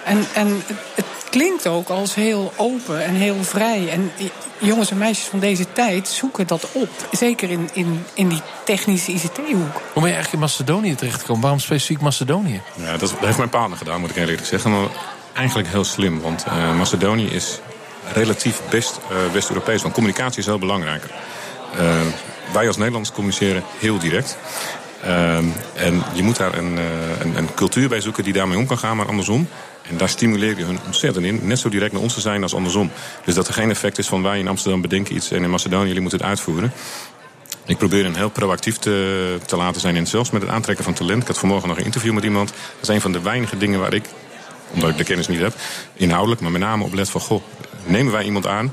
En, 0.03 0.25
en 0.33 0.63
het 0.95 1.05
klinkt 1.29 1.67
ook 1.67 1.89
als 1.89 2.15
heel 2.15 2.53
open 2.55 3.03
en 3.03 3.13
heel 3.13 3.43
vrij. 3.43 3.89
En 3.89 4.11
jongens 4.57 4.91
en 4.91 4.97
meisjes 4.97 5.27
van 5.27 5.39
deze 5.39 5.71
tijd 5.71 6.07
zoeken 6.07 6.47
dat 6.47 6.67
op. 6.71 6.89
Zeker 7.11 7.49
in, 7.49 7.69
in, 7.73 8.05
in 8.13 8.27
die 8.27 8.41
technische 8.65 9.11
ICT-hoek. 9.11 9.81
Hoe 9.93 10.01
ben 10.01 10.03
je 10.03 10.13
eigenlijk 10.13 10.33
in 10.33 10.39
Macedonië 10.39 10.95
terechtgekomen? 10.95 11.41
Waarom 11.41 11.59
specifiek 11.59 12.01
Macedonië? 12.01 12.61
Ja, 12.75 12.97
dat 12.97 13.15
heeft 13.19 13.37
mijn 13.37 13.49
partner 13.49 13.77
gedaan, 13.77 13.99
moet 13.99 14.09
ik 14.09 14.15
eerlijk 14.15 14.45
zeggen. 14.45 14.87
Eigenlijk 15.35 15.67
heel 15.67 15.83
slim, 15.83 16.21
want 16.21 16.45
uh, 16.47 16.77
Macedonië 16.77 17.27
is 17.27 17.59
relatief 18.13 18.61
best 18.69 18.99
uh, 19.11 19.33
West-Europees. 19.33 19.81
Want 19.81 19.93
communicatie 19.93 20.39
is 20.39 20.45
heel 20.45 20.59
belangrijk. 20.59 21.03
Uh, 21.75 21.79
wij 22.53 22.67
als 22.67 22.77
Nederlanders 22.77 23.13
communiceren 23.13 23.63
heel 23.79 23.99
direct. 23.99 24.37
En 25.73 26.03
je 26.13 26.23
moet 26.23 26.37
daar 26.37 26.57
een, 26.57 26.77
een, 27.19 27.37
een, 27.37 27.53
cultuur 27.53 27.89
bij 27.89 28.01
zoeken 28.01 28.23
die 28.23 28.33
daarmee 28.33 28.57
om 28.57 28.67
kan 28.67 28.77
gaan, 28.77 28.97
maar 28.97 29.07
andersom. 29.07 29.47
En 29.89 29.97
daar 29.97 30.09
stimuleer 30.09 30.57
je 30.57 30.63
hun 30.63 30.79
ontzettend 30.85 31.25
in. 31.25 31.39
Net 31.43 31.59
zo 31.59 31.69
direct 31.69 31.91
naar 31.91 32.01
ons 32.01 32.13
te 32.13 32.21
zijn 32.21 32.43
als 32.43 32.53
andersom. 32.53 32.91
Dus 33.25 33.35
dat 33.35 33.47
er 33.47 33.53
geen 33.53 33.69
effect 33.69 33.97
is 33.97 34.07
van 34.07 34.21
wij 34.21 34.39
in 34.39 34.47
Amsterdam 34.47 34.81
bedenken 34.81 35.15
iets 35.15 35.31
en 35.31 35.43
in 35.43 35.49
Macedonië 35.49 35.87
jullie 35.87 36.01
moeten 36.01 36.19
het 36.19 36.27
uitvoeren. 36.27 36.71
Ik 37.65 37.77
probeer 37.77 38.03
hen 38.03 38.15
heel 38.15 38.29
proactief 38.29 38.77
te, 38.77 39.37
te 39.45 39.57
laten 39.57 39.81
zijn. 39.81 39.95
En 39.95 40.07
zelfs 40.07 40.31
met 40.31 40.41
het 40.41 40.51
aantrekken 40.51 40.85
van 40.85 40.93
talent. 40.93 41.21
Ik 41.21 41.27
had 41.27 41.39
vanmorgen 41.39 41.67
nog 41.67 41.77
een 41.77 41.85
interview 41.85 42.13
met 42.13 42.23
iemand. 42.23 42.47
Dat 42.49 42.89
is 42.89 42.95
een 42.95 43.01
van 43.01 43.11
de 43.11 43.21
weinige 43.21 43.57
dingen 43.57 43.79
waar 43.79 43.93
ik, 43.93 44.05
omdat 44.75 44.89
ik 44.89 44.97
de 44.97 45.03
kennis 45.03 45.27
niet 45.27 45.39
heb, 45.39 45.53
inhoudelijk, 45.93 46.41
maar 46.41 46.51
met 46.51 46.61
name 46.61 46.83
op 46.83 46.93
let 46.93 47.09
van: 47.09 47.21
goh, 47.21 47.41
nemen 47.85 48.11
wij 48.11 48.23
iemand 48.23 48.47
aan 48.47 48.71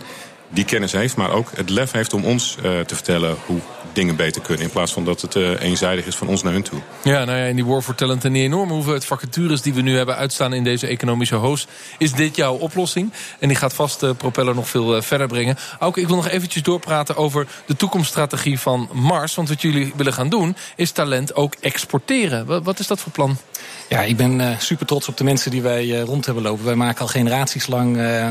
die 0.53 0.65
kennis 0.65 0.93
heeft, 0.93 1.17
maar 1.17 1.31
ook 1.31 1.51
het 1.55 1.71
lef 1.71 1.93
heeft 1.93 2.13
om 2.13 2.25
ons 2.25 2.57
uh, 2.57 2.81
te 2.81 2.95
vertellen 2.95 3.37
hoe 3.47 3.61
dingen 3.93 4.17
beter 4.17 4.43
kunnen. 4.43 4.65
In 4.65 4.71
plaats 4.71 4.93
van 4.93 5.05
dat 5.05 5.21
het 5.21 5.35
uh, 5.35 5.61
eenzijdig 5.61 6.07
is 6.07 6.17
van 6.17 6.29
ons 6.29 6.43
naar 6.43 6.53
hun 6.53 6.63
toe. 6.63 6.81
Ja, 7.03 7.25
nou 7.25 7.39
ja, 7.39 7.45
in 7.45 7.57
die 7.57 7.65
war 7.65 7.83
for 7.83 7.95
talent 7.95 8.25
en 8.25 8.33
die 8.33 8.43
enorme 8.43 8.73
hoeveelheid 8.73 9.05
vacatures 9.05 9.63
die 9.63 9.75
we 9.75 9.81
nu 9.81 9.97
hebben 9.97 10.17
uitstaan 10.17 10.53
in 10.53 10.65
deze 10.65 10.87
economische 10.87 11.35
host, 11.35 11.69
is 11.99 12.13
dit 12.13 12.37
jouw 12.37 12.55
oplossing. 12.55 13.13
En 13.39 13.49
die 13.49 13.57
gaat 13.57 13.75
vast 13.75 14.01
de 14.01 14.07
uh, 14.07 14.15
propeller 14.15 14.55
nog 14.55 14.69
veel 14.69 15.03
verder 15.03 15.27
brengen. 15.27 15.57
Ook 15.79 15.97
ik 15.97 16.07
wil 16.07 16.17
nog 16.17 16.29
eventjes 16.29 16.63
doorpraten 16.63 17.17
over 17.17 17.47
de 17.67 17.77
toekomststrategie 17.77 18.59
van 18.59 18.89
Mars. 18.93 19.35
Want 19.35 19.49
wat 19.49 19.63
jullie 19.63 19.93
willen 19.97 20.13
gaan 20.13 20.29
doen, 20.29 20.57
is 20.77 20.91
talent 20.91 21.35
ook 21.35 21.55
exporteren. 21.61 22.63
Wat 22.63 22.79
is 22.79 22.87
dat 22.87 23.01
voor 23.01 23.13
plan? 23.13 23.37
Ja, 23.93 24.03
ik 24.03 24.17
ben 24.17 24.41
uh, 24.41 24.59
super 24.59 24.87
trots 24.87 25.09
op 25.09 25.17
de 25.17 25.25
mensen 25.25 25.51
die 25.51 25.63
wij 25.63 25.85
uh, 25.85 26.03
rond 26.03 26.25
hebben 26.25 26.43
lopen. 26.43 26.65
Wij 26.65 26.75
maken 26.75 27.01
al 27.01 27.07
generaties 27.07 27.67
lang 27.67 27.97
uh, 27.97 28.29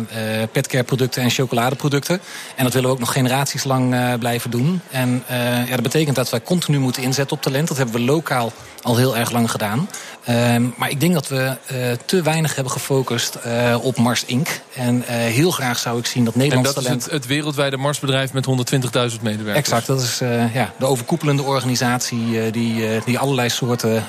petcare 0.52 0.84
producten 0.84 1.22
en 1.22 1.30
chocoladeproducten. 1.30 2.22
En 2.56 2.64
dat 2.64 2.74
willen 2.74 2.90
we 2.90 2.96
ook 2.96 3.02
nog 3.02 3.12
generaties 3.12 3.64
lang 3.64 3.96
blijven 4.20 4.52
doen. 4.52 4.82
En 4.92 5.24
ja, 5.68 5.72
dat 5.72 5.82
betekent 5.82 6.16
dat 6.16 6.30
wij 6.30 6.42
continu 6.42 6.80
moeten 6.80 7.04
inzetten 7.04 7.38
op 7.38 7.44
talent. 7.44 7.68
Dat 7.68 7.78
hebben 7.78 7.96
we 7.96 8.02
lokaal 8.02 8.52
al 8.82 8.98
heel 8.98 9.18
erg 9.18 9.32
lang 9.32 9.52
gedaan. 9.52 9.90
Ehm, 10.26 10.64
maar 10.76 10.90
ik 10.90 11.00
denk 11.00 11.14
dat 11.14 11.28
we 11.28 11.58
te 12.06 12.22
weinig 12.22 12.56
hebben 12.56 12.74
gefocust 12.74 13.38
op 13.82 13.98
Mars 13.98 14.26
Inc. 14.26 14.48
En 14.74 15.04
heel 15.08 15.52
graag 15.52 15.80
zou 15.80 16.00
ik 16.00 16.06
zien 16.06 16.26
dat 16.26 16.36
Nederlands 16.36 16.70
en 16.70 16.76
dat 16.76 16.84
talent... 16.84 17.02
is 17.02 17.12
het, 17.12 17.22
het 17.22 17.26
wereldwijde 17.26 17.78
Marsbedrijf 17.78 18.34
met 18.34 18.48
120.000 18.48 19.22
medewerkers. 19.22 19.68
Exact, 19.68 19.88
dat 19.88 20.02
is 20.02 20.20
ja, 20.54 20.74
de 20.78 20.86
overkoepelende 20.86 21.44
organisatie... 21.44 22.52
die, 22.52 23.02
die 23.06 23.20
allerlei 23.20 23.50
soorten 23.50 24.04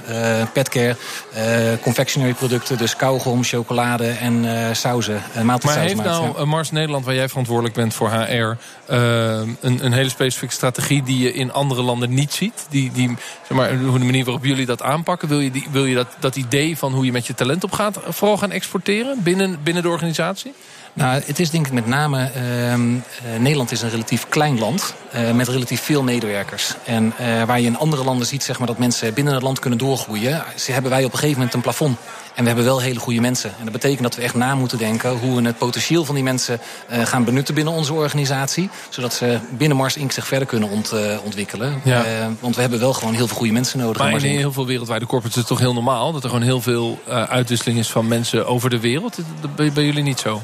petcare 0.53 0.97
confectionery 1.83 2.35
producten, 2.35 2.79
dus 2.79 2.97
kauwgom, 2.97 3.45
chocolade 3.45 4.09
en 4.09 4.47
sauzen. 4.77 5.23
Uh, 5.37 5.43
maar 5.43 5.59
heeft 5.63 5.95
nou 5.95 6.33
ja. 6.37 6.45
Mars 6.45 6.71
Nederland, 6.71 7.05
waar 7.05 7.15
jij 7.15 7.29
verantwoordelijk 7.29 7.75
bent 7.75 7.95
voor 7.95 8.11
HR... 8.11 8.57
een, 8.87 9.57
een, 9.61 9.93
hele 9.93 10.09
specifieke 10.09 10.55
strategie 10.55 11.03
die 11.03 11.19
je 11.19 11.33
in 11.33 11.53
andere 11.53 11.83
landen 11.83 12.15
niet 12.15 12.33
ziet? 12.33 12.67
Die, 12.71 12.91
die, 12.93 13.17
zeg 13.49 13.57
maar, 13.57 13.69
de 13.79 13.85
manier 13.85 14.25
waarop 14.25 14.45
jullie 14.45 14.67
dat 14.67 14.83
aanpakken? 14.83 15.29
Wil 15.29 15.41
je, 15.41 15.51
die, 15.51 15.67
wil 15.71 15.85
je 15.85 15.95
dat, 15.95 16.02
dat 16.19 16.37
idee 16.37 16.79
van 16.79 16.93
hoe 16.93 17.05
je 17.05 17.13
met 17.13 17.27
je 17.27 17.35
talent 17.35 17.65
op 17.65 17.73
gaat... 17.73 17.99
vooral 18.09 18.37
gaan 18.37 18.51
exporteren 18.51 19.23
binnen, 19.23 19.59
binnen 19.63 19.83
de 19.83 19.89
organisatie? 19.89 20.55
Nou, 20.93 21.23
het 21.27 21.39
is 21.39 21.51
denk 21.51 21.67
ik 21.67 21.73
met 21.73 21.87
name... 21.87 22.31
Uh, 22.37 23.39
Nederland 23.39 23.71
is 23.71 23.83
een 23.83 23.91
relatief 23.91 24.29
klein 24.29 24.59
land 24.59 24.95
uh, 25.15 25.33
met 25.33 25.49
relatief 25.49 25.81
veel 25.81 26.03
medewerkers. 26.03 26.75
En 26.85 27.15
uh, 27.21 27.43
waar 27.43 27.61
je 27.61 27.67
in 27.67 27.79
andere 27.79 28.05
landen 28.05 28.27
ziet 28.27 28.43
zeg 28.43 28.59
maar, 28.59 28.67
dat 28.67 28.79
mensen 28.79 29.15
binnen 29.15 29.35
het 29.35 29.43
land 29.43 29.59
kunnen 29.59 29.79
doorgroeien... 29.79 30.45
hebben 30.67 30.91
wij 30.91 31.05
op 31.05 31.13
een 31.13 31.19
gegeven 31.19 31.37
moment 31.37 31.55
een 31.55 31.61
plafond. 31.61 31.99
En 32.35 32.43
we 32.43 32.47
hebben 32.47 32.65
wel 32.65 32.81
hele 32.81 32.99
goede 32.99 33.21
mensen. 33.21 33.51
En 33.59 33.65
dat 33.65 33.73
betekent 33.73 34.03
dat 34.03 34.15
we 34.15 34.23
echt 34.23 34.35
na 34.35 34.55
moeten 34.55 34.79
denken... 34.79 35.19
hoe 35.19 35.37
we 35.41 35.47
het 35.47 35.59
potentieel 35.59 36.05
van 36.05 36.15
die 36.15 36.25
mensen 36.25 36.61
uh, 36.91 37.07
gaan 37.07 37.25
benutten 37.25 37.55
binnen 37.55 37.73
onze 37.75 37.93
organisatie. 37.93 38.71
Zodat 38.89 39.15
ze 39.15 39.39
binnen 39.51 39.77
Mars 39.77 39.97
Inc. 39.97 40.13
zich 40.13 40.27
verder 40.27 40.49
kunnen 40.49 40.69
ont, 40.69 40.95
ontwikkelen. 41.25 41.81
Ja. 41.85 42.05
want 42.41 42.55
we 42.55 42.61
hebben 42.61 42.81
wel 42.81 42.93
gewoon 42.93 43.15
heel 43.15 43.27
veel 43.27 43.37
goede 43.37 43.53
mensen 43.53 43.79
nodig. 43.79 44.03
Maar 44.03 44.25
in 44.25 44.39
heel 44.39 44.53
veel 44.53 44.67
wereldwijde 44.67 45.07
corporates 45.07 45.43
is 45.43 45.49
het 45.49 45.59
toch 45.59 45.67
heel 45.67 45.75
normaal... 45.75 46.13
dat 46.13 46.23
er 46.23 46.29
gewoon 46.29 46.45
heel 46.45 46.61
veel 46.61 46.99
uitwisseling 47.07 47.79
is 47.79 47.91
van 47.91 48.09
mensen 48.09 48.47
over 48.47 48.71
de 48.71 48.81
wereld? 48.81 49.19
Dat 49.41 49.75
bij 49.75 49.85
jullie 49.85 50.03
niet 50.03 50.21
zo? 50.21 50.43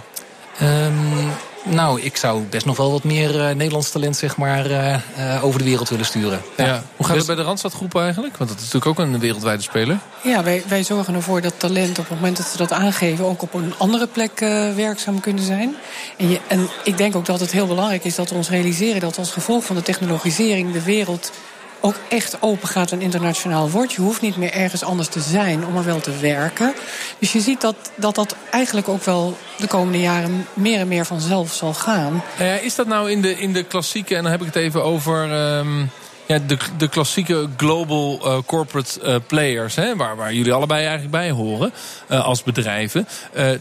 Um, 0.63 1.31
Nou, 1.65 2.01
ik 2.01 2.17
zou 2.17 2.43
best 2.43 2.67
nog 2.67 2.77
wel 2.77 2.91
wat 2.91 3.05
meer 3.05 3.35
uh, 3.35 3.55
Nederlands 3.55 3.91
talent 3.91 4.17
zeg 4.17 4.37
maar, 4.37 4.71
uh, 4.71 4.97
uh, 5.19 5.45
over 5.45 5.59
de 5.59 5.65
wereld 5.65 5.89
willen 5.89 6.05
sturen. 6.05 6.41
Ja. 6.57 6.65
ja. 6.67 6.83
Hoe 6.97 7.07
gaat 7.07 7.17
dus... 7.17 7.17
het 7.17 7.27
bij 7.27 7.35
de 7.35 7.43
Randstadgroep 7.43 7.95
eigenlijk? 7.95 8.37
Want 8.37 8.51
dat 8.51 8.59
is 8.59 8.73
natuurlijk 8.73 9.01
ook 9.01 9.07
een 9.07 9.19
wereldwijde 9.19 9.63
speler. 9.63 9.99
Ja, 10.23 10.43
wij, 10.43 10.63
wij 10.69 10.83
zorgen 10.83 11.15
ervoor 11.15 11.41
dat 11.41 11.55
talent 11.57 11.99
op 11.99 12.09
het 12.09 12.19
moment 12.19 12.37
dat 12.37 12.47
ze 12.47 12.57
dat 12.57 12.73
aangeven... 12.73 13.25
ook 13.25 13.43
op 13.43 13.55
een 13.55 13.75
andere 13.79 14.07
plek 14.07 14.39
werkzaam 14.75 15.21
kunnen 15.21 15.45
zijn. 15.45 15.77
En, 16.17 16.29
je, 16.29 16.41
en 16.47 16.69
ik 16.85 16.97
denk 16.97 17.17
ook 17.17 17.27
dat 17.27 17.41
het 17.41 17.53
heel 17.53 17.67
belangrijk 17.67 18.05
is 18.05 18.15
dat 18.15 18.31
we 18.31 18.37
ons 18.37 18.51
realiseren... 18.51 19.01
dat 19.01 19.19
als 19.19 19.31
gevolg 19.31 19.65
van 19.65 19.77
de 19.77 19.83
technologisering 19.83 20.73
de 20.73 20.83
wereld 20.83 21.33
ook 21.81 21.95
echt 22.09 22.37
open 22.41 22.69
gaat 22.69 22.93
en 22.93 23.01
internationaal 23.01 23.71
wordt. 23.71 23.93
Je 23.93 24.01
hoeft 24.01 24.21
niet 24.21 24.37
meer 24.37 24.53
ergens 24.53 24.83
anders 24.83 25.09
te 25.09 25.21
zijn 25.21 25.67
om 25.67 25.77
er 25.77 25.85
wel 25.85 26.01
te 26.01 26.19
werken. 26.19 26.75
Dus 27.19 27.33
je 27.33 27.41
ziet 27.41 27.61
dat 27.61 27.77
dat, 27.95 28.15
dat 28.15 28.37
eigenlijk 28.51 28.89
ook 28.89 29.05
wel 29.05 29.37
de 29.57 29.67
komende 29.67 30.01
jaren 30.01 30.47
meer 30.55 30.81
en 30.81 30.89
meer 30.89 31.05
vanzelf 31.05 31.53
zal 31.53 31.75
gaan. 31.75 32.23
Ja, 32.39 32.55
is 32.55 32.75
dat 32.75 32.87
nou 32.87 33.11
in 33.11 33.23
de, 33.23 33.39
in 33.39 33.53
de 33.53 33.63
klassieke, 33.63 34.17
en 34.17 34.23
dan 34.23 34.31
heb 34.31 34.41
ik 34.41 34.47
het 34.47 34.57
even 34.57 34.85
over. 34.85 35.33
Um 35.59 35.91
ja, 36.29 36.39
de, 36.47 36.57
de 36.77 36.89
klassieke 36.89 37.49
global 37.57 38.21
uh, 38.25 38.39
corporate 38.47 39.01
uh, 39.03 39.17
players, 39.27 39.75
hè, 39.75 39.97
waar, 39.97 40.17
waar 40.17 40.35
jullie 40.35 40.53
allebei 40.53 40.81
eigenlijk 40.81 41.11
bij 41.11 41.31
horen 41.31 41.73
uh, 42.11 42.25
als 42.25 42.43
bedrijven. 42.43 43.09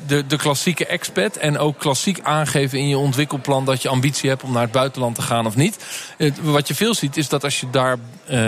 de, 0.08 0.28
de 0.28 0.38
klassieke 0.38 0.86
expat 0.86 1.36
en 1.36 1.58
ook 1.58 1.78
klassiek 1.78 2.20
aangeven 2.24 2.80
in 2.80 2.88
je 2.88 2.98
ontwikkelplan 2.98 3.66
dat 3.66 3.82
je 3.82 3.90
ambitie 3.90 4.30
hebt 4.30 4.44
om 4.44 4.52
naar 4.52 4.62
het 4.62 4.72
buitenland 4.72 5.16
te 5.16 5.22
gaan 5.22 5.46
of 5.46 5.56
niet. 5.56 5.86
wat 6.42 6.68
je 6.68 6.76
veel 6.76 6.94
ziet 6.94 7.18
is 7.18 7.30
dat 7.30 7.44
als 7.44 7.60
je 7.60 7.70
daar 7.70 7.98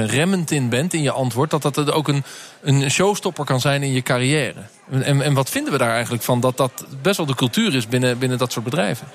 remmend 0.06 0.52
in 0.52 0.70
bent 0.70 0.94
in 0.94 1.02
je 1.02 1.12
antwoord, 1.12 1.50
dat 1.50 1.62
dat 1.62 1.92
ook 1.92 2.08
een, 2.08 2.24
een 2.62 2.92
showstopper 2.92 3.46
kan 3.46 3.62
zijn 3.62 3.84
in 3.84 3.92
je 3.92 4.02
carrière. 4.02 4.62
En, 4.90 5.22
en 5.22 5.34
wat 5.34 5.50
vinden 5.50 5.72
we 5.72 5.78
daar 5.78 5.94
eigenlijk 5.94 6.24
van 6.24 6.40
dat 6.40 6.58
dat 6.58 6.86
best 7.02 7.18
wel 7.18 7.26
de 7.26 7.36
cultuur 7.36 7.76
is 7.76 7.88
binnen, 7.88 8.18
binnen 8.18 8.38
dat 8.38 8.52
soort 8.52 8.66
bedrijven? 8.66 9.08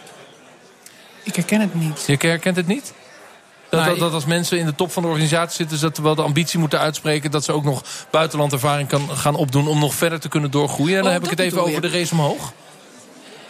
Ik 1.23 1.37
herken 1.37 1.61
het 1.61 1.75
niet. 1.75 2.05
Je 2.07 2.17
herkent 2.19 2.57
het 2.57 2.67
niet? 2.67 2.93
Dat, 3.77 3.85
dat, 3.85 3.99
dat, 3.99 4.13
als 4.13 4.25
mensen 4.25 4.59
in 4.59 4.67
de 4.67 4.75
top 4.75 4.93
van 4.93 5.03
de 5.03 5.09
organisatie 5.09 5.57
zitten... 5.57 5.81
dat 5.81 5.97
ze 5.97 6.03
wel 6.03 6.15
de 6.15 6.23
ambitie 6.23 6.59
moeten 6.59 6.79
uitspreken... 6.79 7.31
dat 7.31 7.45
ze 7.45 7.53
ook 7.53 7.65
nog 7.65 7.83
buitenlandervaring 8.11 8.89
kan 8.89 9.09
gaan 9.11 9.35
opdoen... 9.35 9.69
om 9.69 9.79
nog 9.79 9.95
verder 9.95 10.21
te 10.21 10.29
kunnen 10.29 10.51
doorgroeien. 10.51 10.97
En 10.97 11.03
dan 11.03 11.13
oh, 11.13 11.13
heb 11.13 11.25
ik 11.25 11.31
het 11.31 11.41
even 11.41 11.63
over 11.63 11.81
de 11.81 11.89
race 11.89 12.13
omhoog. 12.13 12.53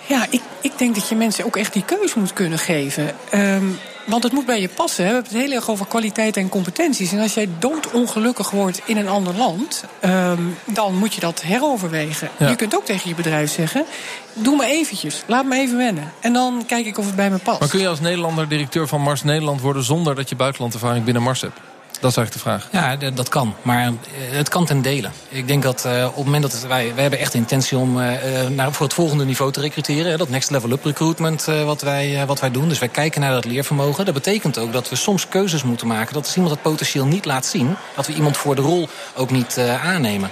Ja, 0.06 0.26
ik, 0.30 0.42
ik 0.60 0.78
denk 0.78 0.94
dat 0.94 1.08
je 1.08 1.14
mensen 1.14 1.44
ook 1.44 1.56
echt 1.56 1.72
die 1.72 1.84
keuze 1.84 2.18
moet 2.18 2.32
kunnen 2.32 2.58
geven. 2.58 3.14
Um, 3.34 3.78
want 4.06 4.22
het 4.22 4.32
moet 4.32 4.46
bij 4.46 4.60
je 4.60 4.68
passen. 4.68 5.04
We 5.04 5.12
hebben 5.12 5.32
het 5.32 5.42
heel 5.42 5.52
erg 5.52 5.70
over 5.70 5.86
kwaliteit 5.86 6.36
en 6.36 6.48
competenties. 6.48 7.12
En 7.12 7.20
als 7.20 7.34
jij 7.34 7.48
doodongelukkig 7.58 8.50
wordt 8.50 8.80
in 8.84 8.96
een 8.96 9.08
ander 9.08 9.34
land, 9.34 9.84
um, 10.04 10.56
dan 10.64 10.98
moet 10.98 11.14
je 11.14 11.20
dat 11.20 11.42
heroverwegen. 11.42 12.28
Je 12.38 12.56
kunt 12.56 12.76
ook 12.76 12.84
tegen 12.84 13.08
je 13.08 13.14
bedrijf 13.14 13.50
zeggen: 13.50 13.84
doe 14.32 14.56
me 14.56 14.66
eventjes, 14.66 15.22
laat 15.26 15.44
me 15.44 15.56
even 15.56 15.76
wennen. 15.76 16.12
En 16.20 16.32
dan 16.32 16.62
kijk 16.66 16.86
ik 16.86 16.98
of 16.98 17.06
het 17.06 17.16
bij 17.16 17.30
me 17.30 17.38
past. 17.38 17.60
Maar 17.60 17.68
kun 17.68 17.80
je 17.80 17.88
als 17.88 18.00
Nederlander 18.00 18.48
directeur 18.48 18.88
van 18.88 19.00
Mars 19.00 19.22
Nederland 19.22 19.60
worden 19.60 19.84
zonder 19.84 20.14
dat 20.14 20.28
je 20.28 20.36
buitenlandervaring 20.36 21.04
binnen 21.04 21.22
Mars 21.22 21.40
hebt? 21.40 21.58
Dat 22.00 22.10
is 22.10 22.16
eigenlijk 22.16 22.32
de 22.32 22.38
vraag. 22.38 22.68
Ja, 23.00 23.10
dat 23.10 23.28
kan. 23.28 23.54
Maar 23.62 23.86
eh, 23.86 23.92
het 24.14 24.48
kan 24.48 24.64
ten 24.64 24.82
dele. 24.82 25.08
Ik 25.28 25.48
denk 25.48 25.62
dat 25.62 25.84
uh, 25.86 26.06
op 26.06 26.16
het 26.16 26.24
moment 26.24 26.42
dat 26.42 26.60
wij... 26.60 26.92
Wij 26.94 27.02
hebben 27.02 27.20
echt 27.20 27.34
intentie 27.34 27.78
om 27.78 27.98
uh, 27.98 28.12
naar, 28.48 28.72
voor 28.72 28.86
het 28.86 28.94
volgende 28.94 29.24
niveau 29.24 29.52
te 29.52 29.60
recruteren. 29.60 30.18
Dat 30.18 30.28
next 30.28 30.50
level 30.50 30.70
up 30.70 30.84
recruitment 30.84 31.44
wat, 31.44 31.82
wij, 31.82 32.26
wat 32.26 32.40
wij 32.40 32.50
doen. 32.50 32.68
Dus 32.68 32.78
wij 32.78 32.88
kijken 32.88 33.20
naar 33.20 33.32
dat 33.32 33.44
leervermogen. 33.44 34.04
Dat 34.04 34.14
betekent 34.14 34.58
ook 34.58 34.72
dat 34.72 34.88
we 34.88 34.96
soms 34.96 35.28
keuzes 35.28 35.62
moeten 35.62 35.86
maken. 35.86 36.14
Dat 36.14 36.24
als 36.24 36.34
iemand 36.36 36.54
dat 36.54 36.62
potentieel 36.62 37.06
niet 37.06 37.24
laat 37.24 37.46
zien... 37.46 37.76
dat 37.96 38.06
we 38.06 38.14
iemand 38.14 38.36
voor 38.36 38.54
de 38.54 38.62
rol 38.62 38.88
ook 39.16 39.30
niet 39.30 39.58
aannemen. 39.82 40.30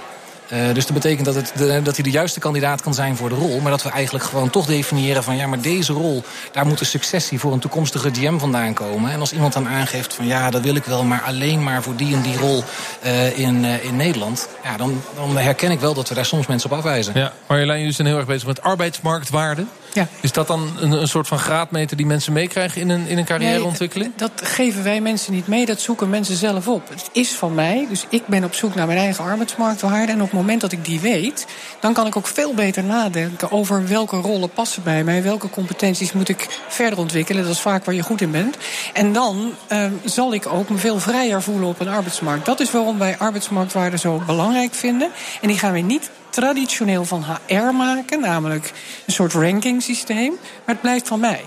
Uh, 0.53 0.73
dus 0.73 0.85
dat 0.85 0.93
betekent 0.93 1.25
dat, 1.25 1.35
het 1.35 1.85
dat 1.85 1.95
hij 1.95 2.03
de 2.03 2.11
juiste 2.11 2.39
kandidaat 2.39 2.81
kan 2.81 2.93
zijn 2.93 3.15
voor 3.15 3.29
de 3.29 3.35
rol. 3.35 3.59
Maar 3.59 3.71
dat 3.71 3.83
we 3.83 3.89
eigenlijk 3.89 4.25
gewoon 4.25 4.49
toch 4.49 4.65
definiëren 4.65 5.23
van... 5.23 5.35
ja, 5.35 5.47
maar 5.47 5.61
deze 5.61 5.93
rol, 5.93 6.23
daar 6.51 6.65
moet 6.65 6.79
een 6.79 6.85
successie 6.85 7.39
voor 7.39 7.53
een 7.53 7.59
toekomstige 7.59 8.09
GM 8.13 8.37
vandaan 8.37 8.73
komen. 8.73 9.11
En 9.11 9.19
als 9.19 9.33
iemand 9.33 9.53
dan 9.53 9.67
aangeeft 9.67 10.13
van 10.13 10.27
ja, 10.27 10.49
dat 10.49 10.61
wil 10.61 10.75
ik 10.75 10.83
wel... 10.83 11.03
maar 11.03 11.21
alleen 11.21 11.63
maar 11.63 11.83
voor 11.83 11.95
die 11.95 12.15
en 12.15 12.21
die 12.21 12.37
rol 12.37 12.63
uh, 13.05 13.37
in, 13.39 13.63
uh, 13.63 13.83
in 13.83 13.95
Nederland... 13.95 14.47
Ja, 14.63 14.77
dan, 14.77 15.01
dan 15.15 15.37
herken 15.37 15.71
ik 15.71 15.79
wel 15.79 15.93
dat 15.93 16.09
we 16.09 16.15
daar 16.15 16.25
soms 16.25 16.47
mensen 16.47 16.71
op 16.71 16.77
afwijzen. 16.77 17.13
Ja, 17.15 17.33
Marjolein, 17.47 17.79
jullie 17.79 17.93
zijn 17.93 18.07
heel 18.07 18.17
erg 18.17 18.25
bezig 18.25 18.47
met 18.47 18.61
arbeidsmarktwaarde. 18.61 19.65
Ja. 19.93 20.07
Is 20.21 20.31
dat 20.31 20.47
dan 20.47 20.69
een, 20.79 20.91
een 20.91 21.07
soort 21.07 21.27
van 21.27 21.39
graadmeter 21.39 21.97
die 21.97 22.05
mensen 22.05 22.33
meekrijgen 22.33 22.81
in 22.81 22.89
een, 22.89 23.07
in 23.07 23.17
een 23.17 23.25
carrièreontwikkeling? 23.25 24.09
Nee, 24.17 24.29
dat 24.29 24.47
geven 24.47 24.83
wij 24.83 25.01
mensen 25.01 25.33
niet 25.33 25.47
mee, 25.47 25.65
dat 25.65 25.81
zoeken 25.81 26.09
mensen 26.09 26.35
zelf 26.35 26.67
op. 26.67 26.89
Het 26.89 27.09
is 27.11 27.31
van 27.31 27.53
mij, 27.53 27.85
dus 27.89 28.05
ik 28.09 28.27
ben 28.27 28.43
op 28.43 28.53
zoek 28.53 28.75
naar 28.75 28.87
mijn 28.87 28.99
eigen 28.99 29.23
arbeidsmarktwaarde... 29.23 30.11
en 30.11 30.21
op 30.21 30.29
het 30.29 30.39
moment 30.39 30.61
dat 30.61 30.71
ik 30.71 30.85
die 30.85 30.99
weet, 30.99 31.45
dan 31.79 31.93
kan 31.93 32.07
ik 32.07 32.15
ook 32.15 32.27
veel 32.27 32.53
beter 32.53 32.83
nadenken 32.83 33.51
over 33.51 33.87
welke 33.87 34.17
rollen 34.17 34.49
passen 34.49 34.83
bij 34.83 35.03
mij, 35.03 35.23
welke 35.23 35.49
competenties 35.49 36.13
moet 36.13 36.29
ik 36.29 36.59
verder 36.67 36.99
ontwikkelen. 36.99 37.43
Dat 37.43 37.53
is 37.53 37.59
vaak 37.59 37.85
waar 37.85 37.95
je 37.95 38.03
goed 38.03 38.21
in 38.21 38.31
bent. 38.31 38.57
En 38.93 39.13
dan 39.13 39.53
uh, 39.71 39.85
zal 40.03 40.33
ik 40.33 40.45
ook 40.47 40.69
me 40.69 40.77
veel 40.77 40.99
vrijer 40.99 41.41
voelen 41.41 41.67
op 41.67 41.79
een 41.79 41.87
arbeidsmarkt. 41.87 42.45
Dat 42.45 42.59
is 42.59 42.71
waarom 42.71 42.97
wij 42.97 43.17
arbeidsmarktwaarde 43.17 43.97
zo 43.97 44.21
belangrijk 44.25 44.73
vinden. 44.73 45.09
En 45.41 45.47
die 45.47 45.57
gaan 45.57 45.73
we 45.73 45.79
niet 45.79 46.09
traditioneel 46.33 47.05
van 47.05 47.23
HR 47.23 47.73
maken, 47.73 48.19
namelijk 48.19 48.71
een 49.05 49.13
soort 49.13 49.33
ranking 49.33 49.81
systeem, 49.81 50.31
maar 50.31 50.75
het 50.75 50.81
blijft 50.81 51.07
van 51.07 51.19
mij. 51.19 51.43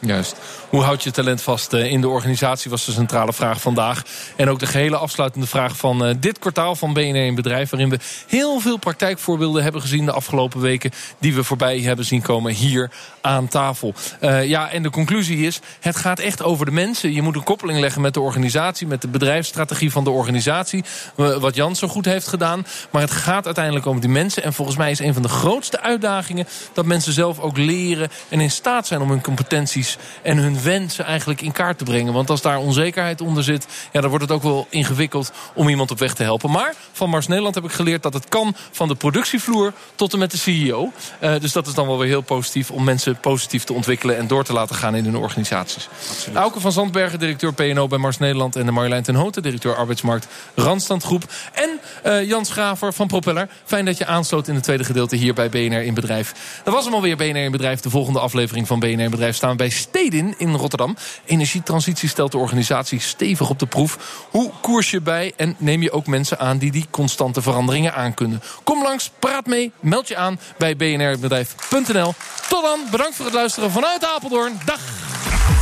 Juist. 0.00 0.36
Hoe 0.68 0.82
houd 0.82 1.02
je 1.02 1.10
talent 1.10 1.42
vast 1.42 1.72
eh, 1.72 1.92
in 1.92 2.00
de 2.00 2.08
organisatie 2.08 2.70
was 2.70 2.84
de 2.84 2.92
centrale 2.92 3.32
vraag 3.32 3.60
vandaag. 3.60 4.02
En 4.36 4.48
ook 4.48 4.58
de 4.58 4.66
gehele 4.66 4.96
afsluitende 4.96 5.46
vraag 5.46 5.76
van 5.76 6.04
eh, 6.04 6.14
dit 6.18 6.38
kwartaal 6.38 6.76
van 6.76 6.92
BNR 6.92 7.24
in 7.24 7.34
Bedrijf... 7.34 7.70
waarin 7.70 7.90
we 7.90 7.98
heel 8.26 8.60
veel 8.60 8.76
praktijkvoorbeelden 8.76 9.62
hebben 9.62 9.80
gezien 9.80 10.04
de 10.04 10.12
afgelopen 10.12 10.60
weken... 10.60 10.90
die 11.18 11.34
we 11.34 11.44
voorbij 11.44 11.80
hebben 11.80 12.04
zien 12.04 12.22
komen 12.22 12.52
hier 12.52 12.90
aan 13.20 13.48
tafel. 13.48 13.94
Uh, 14.20 14.46
ja, 14.46 14.70
en 14.70 14.82
de 14.82 14.90
conclusie 14.90 15.46
is, 15.46 15.60
het 15.80 15.96
gaat 15.96 16.18
echt 16.18 16.42
over 16.42 16.66
de 16.66 16.72
mensen. 16.72 17.12
Je 17.12 17.22
moet 17.22 17.34
een 17.34 17.42
koppeling 17.42 17.80
leggen 17.80 18.00
met 18.00 18.14
de 18.14 18.20
organisatie... 18.20 18.86
met 18.86 19.00
de 19.00 19.08
bedrijfsstrategie 19.08 19.92
van 19.92 20.04
de 20.04 20.10
organisatie. 20.10 20.84
Wat 21.14 21.54
Jan 21.54 21.76
zo 21.76 21.88
goed 21.88 22.04
heeft 22.04 22.26
gedaan. 22.26 22.66
Maar 22.90 23.02
het 23.02 23.10
gaat 23.10 23.46
uiteindelijk 23.46 23.86
om 23.86 24.00
die 24.00 24.10
mensen. 24.10 24.42
En 24.42 24.52
volgens 24.52 24.76
mij 24.76 24.90
is 24.90 24.98
een 24.98 25.14
van 25.14 25.22
de 25.22 25.28
grootste 25.28 25.80
uitdagingen... 25.80 26.46
dat 26.72 26.84
mensen 26.84 27.12
zelf 27.12 27.38
ook 27.38 27.56
leren 27.56 28.08
en 28.28 28.40
in 28.40 28.50
staat 28.50 28.86
zijn 28.86 29.00
om 29.00 29.10
hun 29.10 29.20
competenties... 29.20 29.89
en 30.22 30.38
hun 30.38 30.62
wensen 30.62 31.04
eigenlijk 31.04 31.40
in 31.40 31.52
kaart 31.52 31.78
te 31.78 31.84
brengen. 31.84 32.12
Want 32.12 32.30
als 32.30 32.40
daar 32.40 32.58
onzekerheid 32.58 33.20
onder 33.20 33.42
zit, 33.42 33.66
ja, 33.92 34.00
dan 34.00 34.10
wordt 34.10 34.24
het 34.24 34.34
ook 34.34 34.42
wel 34.42 34.66
ingewikkeld 34.70 35.32
om 35.54 35.68
iemand 35.68 35.90
op 35.90 35.98
weg 35.98 36.14
te 36.14 36.22
helpen. 36.22 36.50
Maar 36.50 36.74
van 36.92 37.10
Mars 37.10 37.26
Nederland 37.26 37.54
heb 37.54 37.64
ik 37.64 37.72
geleerd 37.72 38.02
dat 38.02 38.14
het 38.14 38.28
kan 38.28 38.54
van 38.70 38.88
de 38.88 38.94
productievloer 38.94 39.72
tot 39.94 40.12
en 40.12 40.18
met 40.18 40.30
de 40.30 40.36
CEO. 40.36 40.92
Uh, 41.20 41.34
eh, 41.34 41.40
dus 41.40 41.52
dat 41.52 41.66
is 41.66 41.74
dan 41.74 41.86
wel 41.86 41.98
weer 41.98 42.08
heel 42.08 42.20
positief 42.20 42.70
om 42.70 42.84
mensen 42.84 43.20
positief 43.20 43.64
te 43.64 43.72
ontwikkelen 43.72 44.16
en 44.16 44.26
door 44.26 44.44
te 44.44 44.52
laten 44.52 44.76
gaan 44.76 44.94
in 44.94 45.04
hun 45.04 45.16
organisaties. 45.16 45.88
Absoluut. 46.10 46.38
Auke 46.38 46.60
van 46.60 46.72
Zandbergen, 46.72 47.18
directeur 47.18 47.52
PNO 47.52 47.86
bij 47.86 47.98
Mars 47.98 48.18
Nederland. 48.18 48.56
En 48.56 48.66
de 48.66 48.72
Marjolein 48.72 49.02
ten 49.02 49.14
Houten, 49.14 49.42
directeur 49.42 49.76
arbeidsmarkt 49.76 50.26
Randstandgroep. 50.54 51.24
En 51.52 51.80
uh, 52.06 52.28
Jan 52.28 52.44
Schraver 52.44 52.92
van 52.92 53.06
Propeller. 53.06 53.48
Fijn 53.64 53.84
dat 53.84 53.98
je 53.98 54.06
aansloot 54.06 54.48
in 54.48 54.54
het 54.54 54.62
tweede 54.62 54.84
gedeelte 54.84 55.16
hier 55.16 55.34
bij 55.34 55.48
BNR 55.48 55.82
in 55.82 55.94
Bedrijf. 55.94 56.34
Dat 56.64 56.74
was 56.74 56.84
hem 56.84 56.94
alweer 56.94 57.16
BNR 57.16 57.36
in 57.36 57.50
Bedrijf. 57.50 57.80
De 57.80 57.90
volgende 57.90 58.20
aflevering 58.20 58.66
van 58.66 58.78
BNR 58.78 59.00
in 59.00 59.10
Bedrijf 59.10 59.36
staan 59.36 59.50
we 59.50 59.56
bij 59.56 59.70
Stedin 59.80 60.34
in 60.38 60.54
Rotterdam. 60.54 60.96
Energietransitie 61.24 62.08
stelt 62.08 62.32
de 62.32 62.38
organisatie 62.38 63.00
stevig 63.00 63.50
op 63.50 63.58
de 63.58 63.66
proef. 63.66 63.98
Hoe 64.30 64.50
koers 64.60 64.90
je 64.90 65.00
bij 65.00 65.32
en 65.36 65.54
neem 65.58 65.82
je 65.82 65.92
ook 65.92 66.06
mensen 66.06 66.38
aan 66.38 66.58
die 66.58 66.70
die 66.70 66.86
constante 66.90 67.42
veranderingen 67.42 67.94
aankunnen? 67.94 68.42
Kom 68.64 68.82
langs, 68.82 69.10
praat 69.18 69.46
mee, 69.46 69.72
meld 69.80 70.08
je 70.08 70.16
aan 70.16 70.40
bij 70.58 70.76
bnrbedrijf.nl. 70.76 72.14
Tot 72.48 72.62
dan, 72.62 72.80
bedankt 72.90 73.16
voor 73.16 73.24
het 73.24 73.34
luisteren 73.34 73.70
vanuit 73.70 74.04
Apeldoorn. 74.04 74.60
Dag! 74.64 74.80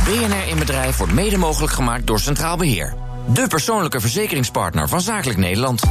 BNR 0.05 0.47
in 0.47 0.59
Bedrijf 0.59 0.97
wordt 0.97 1.13
mede 1.13 1.37
mogelijk 1.37 1.73
gemaakt 1.73 2.07
door 2.07 2.19
Centraal 2.19 2.57
Beheer. 2.57 2.93
De 3.33 3.47
persoonlijke 3.47 3.99
verzekeringspartner 3.99 4.87
van 4.87 5.01
Zakelijk 5.01 5.39
Nederland. 5.39 5.83